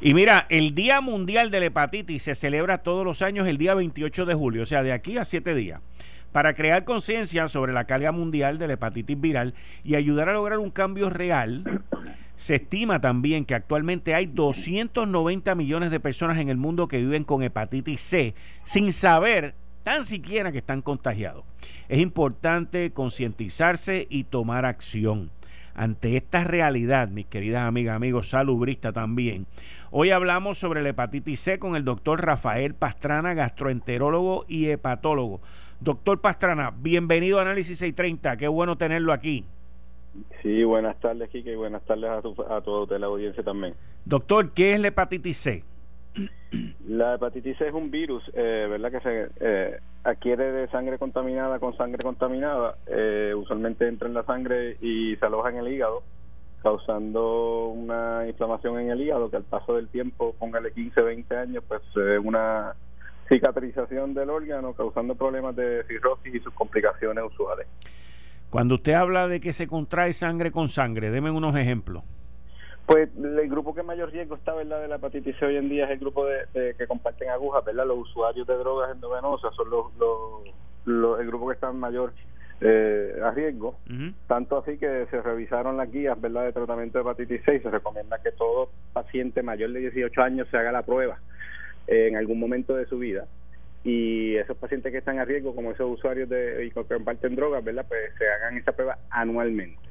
Y 0.00 0.12
mira, 0.12 0.46
el 0.50 0.74
Día 0.74 1.00
Mundial 1.00 1.50
de 1.50 1.60
la 1.60 1.66
Hepatitis 1.66 2.22
se 2.22 2.34
celebra 2.34 2.78
todos 2.78 3.04
los 3.04 3.22
años 3.22 3.48
el 3.48 3.56
día 3.56 3.74
28 3.74 4.26
de 4.26 4.34
julio, 4.34 4.62
o 4.62 4.66
sea, 4.66 4.82
de 4.82 4.92
aquí 4.92 5.16
a 5.16 5.24
siete 5.24 5.54
días, 5.54 5.80
para 6.32 6.52
crear 6.52 6.84
conciencia 6.84 7.48
sobre 7.48 7.72
la 7.72 7.86
carga 7.86 8.12
mundial 8.12 8.58
de 8.58 8.66
la 8.66 8.74
hepatitis 8.74 9.18
viral 9.18 9.54
y 9.84 9.94
ayudar 9.94 10.28
a 10.28 10.34
lograr 10.34 10.58
un 10.58 10.70
cambio 10.70 11.08
real. 11.08 11.82
Se 12.36 12.56
estima 12.56 13.00
también 13.00 13.46
que 13.46 13.54
actualmente 13.54 14.14
hay 14.14 14.26
290 14.26 15.54
millones 15.54 15.90
de 15.90 15.98
personas 15.98 16.38
en 16.38 16.50
el 16.50 16.58
mundo 16.58 16.88
que 16.88 16.98
viven 16.98 17.24
con 17.24 17.42
hepatitis 17.42 18.02
C 18.02 18.34
sin 18.64 18.92
saber 18.92 19.54
tan 19.82 20.04
siquiera 20.04 20.52
que 20.52 20.58
están 20.58 20.82
contagiados. 20.82 21.44
Es 21.88 22.00
importante 22.00 22.92
concientizarse 22.92 24.06
y 24.10 24.24
tomar 24.24 24.66
acción. 24.66 25.30
Ante 25.74 26.16
esta 26.16 26.42
realidad, 26.42 27.08
mis 27.08 27.26
queridas 27.26 27.68
amigas, 27.68 27.96
amigos, 27.96 28.30
salubristas 28.30 28.94
también, 28.94 29.46
Hoy 29.92 30.10
hablamos 30.10 30.58
sobre 30.58 30.82
la 30.82 30.88
hepatitis 30.88 31.38
C 31.38 31.58
con 31.60 31.76
el 31.76 31.84
doctor 31.84 32.24
Rafael 32.24 32.74
Pastrana, 32.74 33.34
gastroenterólogo 33.34 34.44
y 34.48 34.70
hepatólogo. 34.70 35.40
Doctor 35.78 36.20
Pastrana, 36.20 36.72
bienvenido 36.76 37.38
a 37.38 37.42
Análisis 37.42 37.78
630. 37.78 38.36
Qué 38.36 38.48
bueno 38.48 38.76
tenerlo 38.76 39.12
aquí. 39.12 39.44
Sí, 40.42 40.64
buenas 40.64 40.98
tardes, 40.98 41.28
Kike, 41.30 41.52
y 41.52 41.56
buenas 41.56 41.84
tardes 41.84 42.10
a, 42.10 42.56
a 42.56 42.60
toda 42.62 42.98
la 42.98 43.06
audiencia 43.06 43.44
también. 43.44 43.74
Doctor, 44.04 44.50
¿qué 44.54 44.72
es 44.72 44.80
la 44.80 44.88
hepatitis 44.88 45.36
C? 45.36 45.64
La 46.88 47.14
hepatitis 47.14 47.56
C 47.58 47.68
es 47.68 47.74
un 47.74 47.90
virus, 47.90 48.24
eh, 48.34 48.66
¿verdad? 48.68 48.90
Que 48.90 49.00
se 49.00 49.28
eh, 49.38 49.78
adquiere 50.02 50.50
de 50.50 50.68
sangre 50.68 50.98
contaminada 50.98 51.60
con 51.60 51.76
sangre 51.76 52.02
contaminada. 52.02 52.76
Eh, 52.88 53.34
usualmente 53.36 53.86
entra 53.86 54.08
en 54.08 54.14
la 54.14 54.24
sangre 54.24 54.78
y 54.80 55.14
se 55.16 55.26
aloja 55.26 55.50
en 55.50 55.58
el 55.58 55.68
hígado 55.68 56.02
causando 56.66 57.68
una 57.68 58.26
inflamación 58.26 58.80
en 58.80 58.90
el 58.90 59.00
hígado 59.00 59.30
que 59.30 59.36
al 59.36 59.44
paso 59.44 59.76
del 59.76 59.86
tiempo, 59.86 60.34
póngale 60.36 60.72
15, 60.72 61.00
20 61.00 61.36
años, 61.36 61.62
pues 61.68 61.80
una 62.24 62.74
cicatrización 63.28 64.14
del 64.14 64.30
órgano 64.30 64.72
causando 64.72 65.14
problemas 65.14 65.54
de 65.54 65.84
cirrosis 65.84 66.34
y 66.34 66.40
sus 66.40 66.52
complicaciones 66.54 67.22
usuales. 67.22 67.68
Cuando 68.50 68.74
usted 68.74 68.94
habla 68.94 69.28
de 69.28 69.38
que 69.38 69.52
se 69.52 69.68
contrae 69.68 70.12
sangre 70.12 70.50
con 70.50 70.68
sangre, 70.68 71.12
deme 71.12 71.30
unos 71.30 71.54
ejemplos. 71.54 72.02
Pues 72.84 73.10
el 73.16 73.48
grupo 73.48 73.72
que 73.72 73.84
mayor 73.84 74.10
riesgo 74.10 74.34
está, 74.34 74.52
¿verdad?, 74.52 74.80
de 74.80 74.88
la 74.88 74.96
hepatitis 74.96 75.36
C 75.38 75.46
hoy 75.46 75.58
en 75.58 75.68
día 75.68 75.84
es 75.84 75.92
el 75.92 76.00
grupo 76.00 76.26
de, 76.26 76.74
que 76.76 76.86
comparten 76.88 77.30
agujas, 77.30 77.64
¿verdad? 77.64 77.86
Los 77.86 77.98
usuarios 77.98 78.44
de 78.44 78.56
drogas 78.56 78.90
endovenosas 78.90 79.54
son 79.54 79.70
los, 79.70 79.86
los, 80.84 81.20
el 81.20 81.26
grupo 81.28 81.46
que 81.46 81.54
está 81.54 81.70
en 81.70 81.78
mayor 81.78 82.12
eh, 82.60 83.20
a 83.22 83.30
riesgo. 83.30 83.78
Tanto 84.26 84.58
así 84.58 84.78
que 84.78 85.06
se 85.10 85.20
revisaron 85.20 85.76
las 85.76 85.90
guías, 85.90 86.20
¿verdad?, 86.20 86.44
de 86.44 86.52
tratamiento 86.52 86.98
de 86.98 87.02
hepatitis 87.02 87.42
C 87.44 87.56
y 87.56 87.60
se 87.60 87.70
recomienda 87.70 88.18
que 88.22 88.32
todo 88.32 88.70
paciente 88.92 89.42
mayor 89.42 89.72
de 89.72 89.80
18 89.80 90.22
años 90.22 90.48
se 90.50 90.56
haga 90.56 90.72
la 90.72 90.82
prueba 90.82 91.18
en 91.86 92.16
algún 92.16 92.38
momento 92.38 92.74
de 92.74 92.86
su 92.86 92.98
vida. 92.98 93.26
Y 93.84 94.34
esos 94.36 94.56
pacientes 94.56 94.90
que 94.90 94.98
están 94.98 95.18
a 95.18 95.24
riesgo, 95.24 95.54
como 95.54 95.70
esos 95.70 95.88
usuarios 95.88 96.28
de, 96.28 96.64
y 96.66 96.70
que 96.70 96.82
comparten 96.84 97.36
drogas, 97.36 97.62
¿verdad?, 97.62 97.86
pues 97.88 98.00
se 98.18 98.28
hagan 98.28 98.56
esa 98.56 98.72
prueba 98.72 98.98
anualmente. 99.10 99.85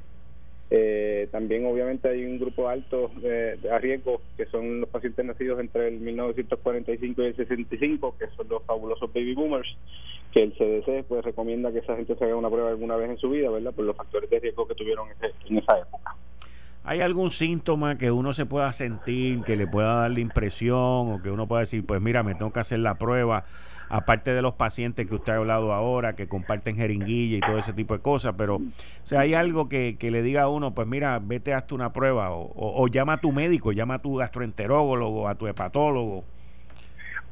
Eh, 0.68 1.28
también 1.30 1.64
obviamente 1.64 2.08
hay 2.08 2.24
un 2.24 2.40
grupo 2.40 2.68
alto 2.68 3.12
de, 3.22 3.56
a 3.70 3.78
riesgo 3.78 4.20
que 4.36 4.46
son 4.46 4.80
los 4.80 4.88
pacientes 4.88 5.24
nacidos 5.24 5.60
entre 5.60 5.86
el 5.88 6.00
1945 6.00 7.22
y 7.22 7.26
el 7.26 7.36
65 7.36 8.16
que 8.18 8.26
son 8.36 8.48
los 8.48 8.64
fabulosos 8.64 9.12
baby 9.12 9.34
boomers 9.34 9.76
que 10.32 10.42
el 10.42 10.52
CDC 10.54 11.04
pues 11.06 11.24
recomienda 11.24 11.70
que 11.70 11.78
esa 11.78 11.94
gente 11.94 12.16
se 12.16 12.24
haga 12.24 12.34
una 12.34 12.50
prueba 12.50 12.70
alguna 12.70 12.96
vez 12.96 13.10
en 13.10 13.18
su 13.18 13.30
vida 13.30 13.48
verdad 13.48 13.72
por 13.72 13.84
los 13.84 13.94
factores 13.94 14.28
de 14.28 14.40
riesgo 14.40 14.66
que 14.66 14.74
tuvieron 14.74 15.06
en 15.48 15.58
esa 15.58 15.78
época 15.78 16.16
¿Hay 16.88 17.00
algún 17.00 17.32
síntoma 17.32 17.98
que 17.98 18.12
uno 18.12 18.32
se 18.32 18.46
pueda 18.46 18.70
sentir, 18.70 19.42
que 19.42 19.56
le 19.56 19.66
pueda 19.66 19.94
dar 19.94 20.10
la 20.12 20.20
impresión 20.20 20.78
o 21.12 21.20
que 21.20 21.32
uno 21.32 21.48
pueda 21.48 21.62
decir, 21.62 21.84
pues 21.84 22.00
mira, 22.00 22.22
me 22.22 22.36
tengo 22.36 22.52
que 22.52 22.60
hacer 22.60 22.78
la 22.78 22.94
prueba? 22.94 23.44
Aparte 23.88 24.32
de 24.32 24.42
los 24.42 24.54
pacientes 24.54 25.06
que 25.06 25.14
usted 25.14 25.34
ha 25.34 25.36
hablado 25.36 25.72
ahora, 25.72 26.14
que 26.14 26.28
comparten 26.28 26.76
jeringuilla 26.76 27.38
y 27.38 27.40
todo 27.40 27.58
ese 27.58 27.72
tipo 27.72 27.94
de 27.94 28.02
cosas, 28.02 28.34
pero, 28.36 28.56
o 28.56 28.62
sea, 29.04 29.20
hay 29.20 29.34
algo 29.34 29.68
que, 29.68 29.96
le 30.00 30.22
diga 30.22 30.42
a 30.42 30.48
uno, 30.48 30.74
pues 30.74 30.86
mira, 30.86 31.20
vete, 31.22 31.52
hazte 31.52 31.74
una 31.74 31.92
prueba, 31.92 32.30
o, 32.30 32.86
llama 32.88 33.14
a 33.14 33.20
tu 33.20 33.32
médico, 33.32 33.72
llama 33.72 33.94
a 33.94 33.98
tu 33.98 34.16
gastroenterólogo, 34.16 35.28
a 35.28 35.34
tu 35.34 35.46
hepatólogo. 35.46 36.24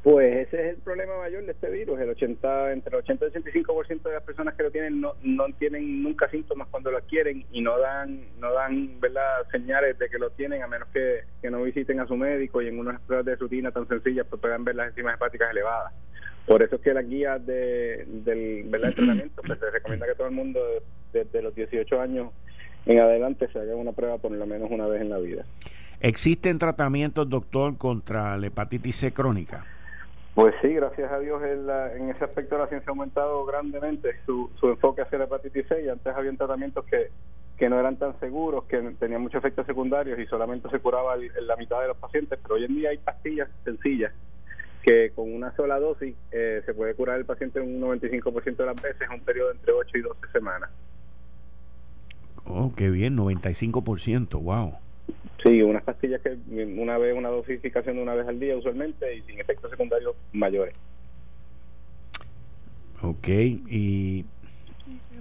Pues 0.05 0.47
ese 0.47 0.61
es 0.61 0.75
el 0.75 0.81
problema 0.83 1.17
mayor 1.17 1.43
de 1.45 1.53
este 1.53 1.67
virus. 1.67 1.99
El 1.99 2.11
80, 2.11 2.73
entre 2.73 2.95
el 2.95 3.01
80 3.01 3.25
y 3.25 3.37
el 3.37 3.65
85% 3.65 4.03
de 4.03 4.13
las 4.13 4.21
personas 4.21 4.53
que 4.53 4.61
lo 4.61 4.69
tienen 4.69 5.01
no, 5.01 5.13
no 5.23 5.45
tienen 5.57 6.03
nunca 6.03 6.29
síntomas 6.29 6.67
cuando 6.69 6.91
lo 6.91 6.99
adquieren 6.99 7.43
y 7.51 7.61
no 7.61 7.79
dan 7.79 8.21
no 8.39 8.53
dan 8.53 8.99
verdad 8.99 9.47
señales 9.51 9.97
de 9.97 10.07
que 10.07 10.19
lo 10.19 10.29
tienen 10.29 10.61
a 10.61 10.67
menos 10.67 10.89
que, 10.89 11.21
que 11.41 11.49
no 11.49 11.63
visiten 11.63 11.99
a 12.01 12.05
su 12.05 12.15
médico 12.15 12.61
y 12.61 12.67
en 12.67 12.77
unas 12.77 13.01
pruebas 13.01 13.25
de 13.25 13.35
rutina 13.35 13.71
tan 13.71 13.87
sencillas 13.87 14.27
pues 14.29 14.39
puedan 14.39 14.63
ver 14.63 14.75
las 14.75 14.89
enzimas 14.89 15.15
hepáticas 15.15 15.49
elevadas. 15.49 15.91
Por 16.45 16.61
eso 16.61 16.75
es 16.75 16.81
que 16.81 16.93
las 16.93 17.07
guías 17.07 17.43
de, 17.45 18.05
del 18.07 18.83
entrenamiento 18.83 19.41
pues, 19.45 19.59
se 19.59 19.71
recomienda 19.71 20.05
que 20.05 20.15
todo 20.15 20.27
el 20.27 20.33
mundo 20.33 20.59
desde 21.11 21.41
los 21.41 21.55
18 21.55 21.99
años 21.99 22.31
en 22.85 22.99
adelante 22.99 23.47
se 23.51 23.59
haga 23.59 23.75
una 23.75 23.93
prueba 23.93 24.19
por 24.19 24.31
lo 24.31 24.45
menos 24.45 24.69
una 24.69 24.85
vez 24.85 25.01
en 25.01 25.09
la 25.09 25.17
vida. 25.17 25.43
¿Existen 26.01 26.59
tratamientos, 26.59 27.27
doctor, 27.29 27.77
contra 27.77 28.37
la 28.37 28.47
hepatitis 28.47 28.97
C 28.97 29.11
crónica? 29.13 29.65
Pues 30.35 30.53
sí, 30.61 30.67
gracias 30.73 31.11
a 31.11 31.19
Dios 31.19 31.41
en, 31.43 31.67
en 31.99 32.09
ese 32.09 32.25
aspecto 32.25 32.57
la 32.57 32.67
ciencia 32.67 32.89
ha 32.89 32.91
aumentado 32.91 33.45
grandemente 33.45 34.11
su, 34.25 34.51
su 34.59 34.69
enfoque 34.69 35.01
hacia 35.01 35.17
la 35.17 35.23
hepatitis 35.23 35.65
C 35.67 35.83
y 35.83 35.89
antes 35.89 36.13
habían 36.13 36.37
tratamientos 36.37 36.85
que, 36.85 37.07
que 37.57 37.69
no 37.69 37.79
eran 37.79 37.95
tan 37.95 38.19
seguros, 38.19 38.65
que 38.65 38.77
tenían 38.99 39.21
muchos 39.21 39.39
efectos 39.39 39.65
secundarios 39.65 40.19
y 40.19 40.25
solamente 40.25 40.69
se 40.69 40.79
curaba 40.79 41.15
en 41.15 41.47
la 41.47 41.55
mitad 41.55 41.81
de 41.81 41.87
los 41.87 41.97
pacientes, 41.97 42.37
pero 42.43 42.55
hoy 42.55 42.65
en 42.65 42.75
día 42.75 42.89
hay 42.89 42.97
pastillas 42.97 43.49
sencillas 43.63 44.11
que 44.85 45.11
con 45.15 45.33
una 45.33 45.55
sola 45.55 45.79
dosis 45.79 46.15
eh, 46.31 46.61
se 46.63 46.73
puede 46.75 46.93
curar 46.93 47.17
el 47.17 47.25
paciente 47.25 47.59
en 47.59 47.83
un 47.83 47.99
95% 47.99 48.55
de 48.55 48.65
las 48.65 48.75
veces 48.75 49.01
en 49.01 49.13
un 49.13 49.21
periodo 49.21 49.51
entre 49.51 49.71
8 49.71 49.97
y 49.97 50.01
12 50.01 50.19
semanas. 50.31 50.69
Oh, 52.45 52.71
qué 52.75 52.91
bien, 52.91 53.17
95%, 53.17 54.39
wow. 54.39 54.73
Sí, 55.41 55.63
unas 55.63 55.83
pastillas 55.83 56.21
que 56.21 56.37
una 56.77 56.99
vez, 56.99 57.17
una 57.17 57.29
dosificación 57.29 57.95
de 57.95 58.03
una 58.03 58.13
vez 58.13 58.27
al 58.27 58.39
día 58.39 58.55
usualmente 58.55 59.15
y 59.15 59.21
sin 59.23 59.39
efectos 59.39 59.71
secundarios 59.71 60.15
mayores. 60.33 60.75
Ok, 63.01 63.27
y 63.27 64.25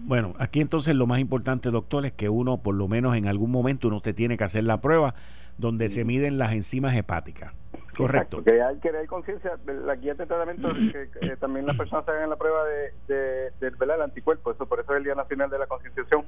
bueno, 0.01 0.35
aquí 0.39 0.61
entonces 0.61 0.95
lo 0.95 1.07
más 1.07 1.21
importante, 1.21 1.71
doctor, 1.71 2.05
es 2.05 2.13
que 2.13 2.29
uno 2.29 2.59
por 2.59 2.75
lo 2.75 2.87
menos 2.87 3.17
en 3.17 3.27
algún 3.27 3.51
momento 3.51 3.89
uno 3.89 4.03
te 4.03 4.13
tiene 4.13 4.37
que 4.37 4.45
hacer 4.45 4.65
la 4.65 4.83
prueba 4.83 5.15
donde 5.57 5.89
se 5.89 6.05
miden 6.05 6.37
las 6.37 6.53
enzimas 6.53 6.95
hepáticas. 6.95 7.53
Correcto. 7.97 8.43
que 8.43 8.63
hay 8.63 8.79
que 8.79 8.91
conciencia, 9.07 9.59
la 9.67 9.97
guía 9.97 10.15
de 10.15 10.27
tratamiento, 10.27 10.69
que, 11.21 11.37
también 11.37 11.67
las 11.67 11.77
personas 11.77 12.09
hagan 12.09 12.31
la 12.31 12.37
prueba 12.37 12.65
de, 12.65 13.53
del 13.59 14.01
anticuerpo, 14.03 14.53
eso 14.53 14.67
por 14.67 14.81
eso 14.81 14.93
es 14.93 14.99
el 14.99 15.05
Día 15.05 15.15
Nacional 15.15 15.51
de 15.51 15.59
la 15.59 15.67
Concienciación 15.67 16.25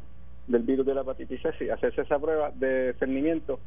del 0.47 0.63
virus 0.63 0.87
de 0.87 0.95
la 0.95 1.01
hepatitis 1.01 1.41
C, 1.43 1.73
hacerse 1.73 2.03
esa 2.03 2.19
prueba 2.19 2.51
de 2.55 2.95
cernimiento, 2.99 3.59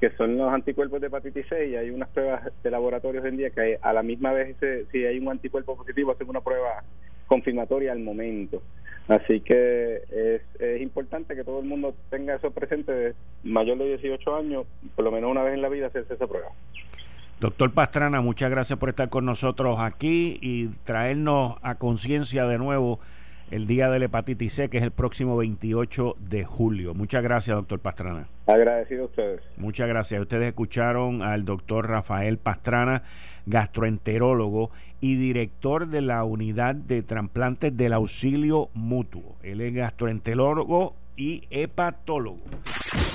que 0.00 0.10
son 0.16 0.36
los 0.36 0.52
anticuerpos 0.52 1.00
de 1.00 1.06
hepatitis 1.06 1.46
C, 1.48 1.68
y 1.68 1.76
hay 1.76 1.90
unas 1.90 2.08
pruebas 2.08 2.50
de 2.62 2.70
laboratorio 2.70 3.22
hoy 3.22 3.28
en 3.28 3.36
día 3.36 3.50
que 3.50 3.78
a 3.80 3.92
la 3.92 4.02
misma 4.02 4.32
vez, 4.32 4.56
si 4.90 5.04
hay 5.04 5.18
un 5.18 5.28
anticuerpo 5.28 5.76
positivo, 5.76 6.12
hacen 6.12 6.28
una 6.28 6.40
prueba 6.40 6.82
confirmatoria 7.26 7.92
al 7.92 8.00
momento. 8.00 8.62
Así 9.06 9.40
que 9.40 10.02
es, 10.10 10.42
es 10.60 10.80
importante 10.80 11.36
que 11.36 11.44
todo 11.44 11.60
el 11.60 11.66
mundo 11.66 11.94
tenga 12.10 12.34
eso 12.34 12.50
presente, 12.50 12.92
de 12.92 13.14
mayor 13.42 13.78
de 13.78 13.96
18 13.98 14.36
años, 14.36 14.66
por 14.96 15.04
lo 15.04 15.12
menos 15.12 15.30
una 15.30 15.42
vez 15.42 15.54
en 15.54 15.62
la 15.62 15.68
vida, 15.68 15.86
hacerse 15.86 16.14
esa 16.14 16.26
prueba. 16.26 16.48
Doctor 17.40 17.72
Pastrana, 17.72 18.20
muchas 18.20 18.50
gracias 18.50 18.78
por 18.78 18.88
estar 18.88 19.08
con 19.08 19.24
nosotros 19.24 19.78
aquí 19.80 20.38
y 20.40 20.68
traernos 20.84 21.56
a 21.62 21.74
conciencia 21.74 22.46
de 22.46 22.58
nuevo 22.58 23.00
el 23.50 23.66
día 23.66 23.90
de 23.90 23.98
la 23.98 24.06
hepatitis 24.06 24.54
C, 24.54 24.68
que 24.70 24.78
es 24.78 24.84
el 24.84 24.92
próximo 24.92 25.36
28 25.36 26.16
de 26.18 26.44
julio. 26.44 26.94
Muchas 26.94 27.22
gracias, 27.22 27.56
doctor 27.56 27.80
Pastrana. 27.80 28.28
Agradecido 28.46 29.04
a 29.04 29.06
ustedes. 29.06 29.42
Muchas 29.56 29.88
gracias. 29.88 30.20
Ustedes 30.20 30.48
escucharon 30.48 31.22
al 31.22 31.44
doctor 31.44 31.88
Rafael 31.88 32.38
Pastrana, 32.38 33.02
gastroenterólogo 33.46 34.70
y 35.00 35.16
director 35.16 35.88
de 35.88 36.00
la 36.00 36.24
unidad 36.24 36.74
de 36.74 37.02
trasplantes 37.02 37.76
del 37.76 37.92
auxilio 37.92 38.70
mutuo. 38.74 39.36
Él 39.42 39.60
es 39.60 39.74
gastroenterólogo 39.74 40.94
y 41.16 41.42
hepatólogo. 41.50 42.42